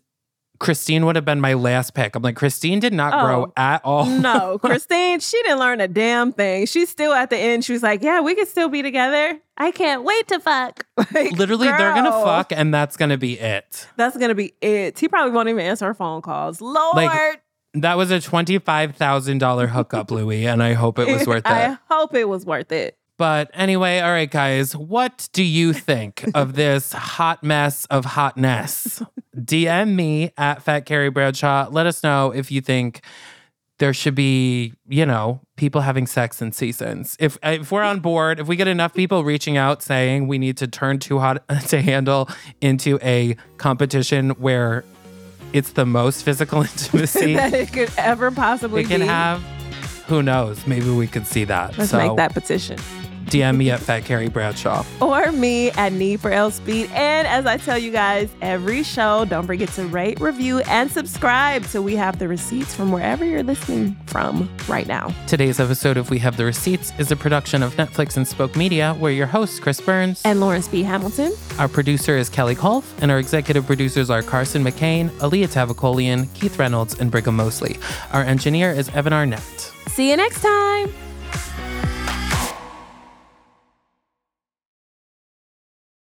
Christine 0.60 1.06
would 1.06 1.16
have 1.16 1.26
been 1.26 1.42
my 1.42 1.56
last 1.56 1.94
pick. 1.94 2.16
I'm 2.16 2.22
like, 2.24 2.36
Christine 2.36 2.80
did 2.80 2.94
not 2.94 3.12
grow 3.26 3.46
Oh, 3.48 3.54
at 3.58 3.82
all. 3.84 4.06
No, 4.06 4.58
Christine, 4.64 5.20
she 5.20 5.42
didn't 5.44 5.60
learn 5.60 5.82
a 5.82 5.88
damn 5.88 6.32
thing. 6.32 6.66
She's 6.68 6.90
still 6.90 7.12
at 7.14 7.30
the 7.30 7.38
end. 7.38 7.66
She 7.66 7.74
was 7.74 7.84
like, 7.84 8.02
"Yeah, 8.02 8.22
we 8.22 8.36
can 8.36 8.46
still 8.46 8.70
be 8.70 8.82
together. 8.82 9.40
I 9.58 9.72
can't 9.72 10.04
wait 10.04 10.28
to 10.30 10.40
fuck." 10.40 10.86
Like, 11.14 11.32
Literally, 11.34 11.68
they're 11.68 11.94
gonna 11.94 12.12
fuck, 12.12 12.52
and 12.52 12.74
that's 12.74 12.96
gonna 12.98 13.18
be 13.18 13.38
it. 13.40 13.88
That's 13.98 14.16
gonna 14.18 14.36
be 14.36 14.54
it. 14.62 14.98
He 15.00 15.08
probably 15.08 15.32
won't 15.32 15.50
even 15.50 15.62
answer 15.66 15.86
her 15.88 15.94
phone 15.94 16.22
calls. 16.22 16.62
Lord, 16.62 16.96
Like, 16.96 17.42
That 17.74 17.98
was 17.98 18.12
a 18.12 18.20
$25,000 18.20 19.70
hookup, 19.70 20.12
Louis, 20.12 20.46
and 20.48 20.62
I 20.64 20.74
hope 20.74 21.00
it 21.00 21.08
was 21.08 21.28
worth 21.28 21.46
it. 21.46 21.52
I 21.52 21.78
hope 21.90 22.14
it 22.16 22.28
was 22.30 22.46
worth 22.46 22.72
it. 22.72 22.98
But 23.18 23.52
anyway, 23.54 24.00
all 24.00 24.12
right, 24.12 24.30
guys, 24.30 24.76
what 24.76 25.30
do 25.34 25.44
you 25.44 25.74
think 25.74 26.26
of 26.34 26.54
this 26.56 26.94
hot 26.94 27.44
mess 27.44 27.86
of 27.86 28.06
hotness? 28.06 29.02
DM 29.38 29.96
me 29.96 30.32
at 30.38 30.64
Fat 30.64 30.82
Carrie 30.82 31.10
Bradshaw. 31.10 31.68
Let 31.70 31.86
us 31.86 32.04
know 32.04 32.32
if 32.32 32.52
you 32.52 32.62
think 32.62 33.02
there 33.80 33.94
should 33.94 34.16
be, 34.16 34.74
you 34.88 35.06
know, 35.06 35.42
people 35.58 35.82
having 35.82 36.08
sex 36.08 36.42
in 36.42 36.52
seasons. 36.52 37.18
If 37.20 37.38
if 37.44 37.72
we're 37.72 37.84
on 37.84 38.00
board, 38.00 38.40
if 38.40 38.48
we 38.48 38.56
get 38.56 38.68
enough 38.68 38.94
people 38.94 39.24
reaching 39.24 39.58
out 39.58 39.82
saying 39.82 40.28
we 40.28 40.38
need 40.38 40.58
to 40.58 40.68
turn 40.68 41.00
Too 41.00 41.20
Hot 41.20 41.48
to 41.68 41.82
Handle 41.82 42.30
into 42.62 43.00
a 43.02 43.36
competition 43.58 44.32
where 44.32 44.84
it's 45.54 45.74
the 45.74 45.86
most 45.86 46.24
physical 46.24 46.62
intimacy 46.64 47.36
that 47.36 47.54
it 47.54 47.72
could 47.72 47.92
ever 47.98 48.32
possibly 48.32 48.84
we 48.84 48.88
can 48.88 49.02
be. 49.02 49.08
have, 49.08 49.42
who 50.08 50.24
knows? 50.24 50.66
Maybe 50.66 50.90
we 50.90 51.08
could 51.08 51.28
see 51.28 51.44
that. 51.46 51.78
Let's 51.78 51.92
so 51.92 51.98
make 51.98 52.16
that 52.18 52.34
petition. 52.34 52.80
DM 53.34 53.58
me 53.58 53.72
at 53.72 53.80
Fat 53.80 54.06
Carrie 54.06 54.30
Bradshaw. 54.30 54.86
Or 55.02 55.32
me 55.32 55.72
at 55.72 55.92
Need 55.92 56.20
for 56.22 56.32
L 56.32 56.52
Speed. 56.52 56.92
And 56.92 57.28
as 57.28 57.48
I 57.48 57.58
tell 57.58 57.80
you 57.80 57.92
guys 57.92 58.30
every 58.42 58.84
show, 58.84 59.26
don't 59.26 59.48
forget 59.48 59.70
to 59.70 59.86
rate, 59.88 60.20
review, 60.20 60.60
and 60.60 60.92
subscribe 60.92 61.66
so 61.66 61.82
we 61.82 61.96
have 61.96 62.20
the 62.20 62.28
receipts 62.28 62.76
from 62.76 62.92
wherever 62.92 63.26
you're 63.26 63.42
listening 63.42 63.98
from 64.06 64.48
right 64.68 64.86
now. 64.88 65.12
Today's 65.26 65.60
episode 65.60 65.98
of 65.98 66.12
We 66.12 66.20
Have 66.20 66.38
the 66.38 66.46
Receipts 66.46 66.94
is 67.00 67.12
a 67.12 67.16
production 67.16 67.64
of 67.64 67.74
Netflix 67.76 68.18
and 68.18 68.28
Spoke 68.28 68.56
Media. 68.56 68.96
We're 69.00 69.10
your 69.10 69.26
hosts, 69.28 69.60
Chris 69.60 69.82
Burns. 69.82 70.22
And 70.24 70.40
Lawrence 70.40 70.68
B. 70.68 70.84
Hamilton. 70.84 71.34
our 71.58 71.68
producer 71.68 72.16
is 72.16 72.30
Kelly 72.30 72.56
Kolf, 72.56 72.84
and 73.02 73.10
our 73.10 73.18
executive 73.18 73.66
producers 73.66 74.12
are 74.12 74.22
Carson 74.22 74.64
McCain, 74.64 75.10
Alia 75.24 75.48
Tavakolian, 75.48 76.32
Keith 76.36 76.60
Reynolds, 76.60 77.00
and 77.00 77.10
Brigham 77.10 77.36
Mosley. 77.36 77.78
Our 78.12 78.22
engineer 78.22 78.72
is 78.72 78.90
Evan 78.90 79.14
Arnett. 79.14 79.42
See 79.88 80.12
you 80.12 80.18
next 80.18 80.42
time. 80.42 80.94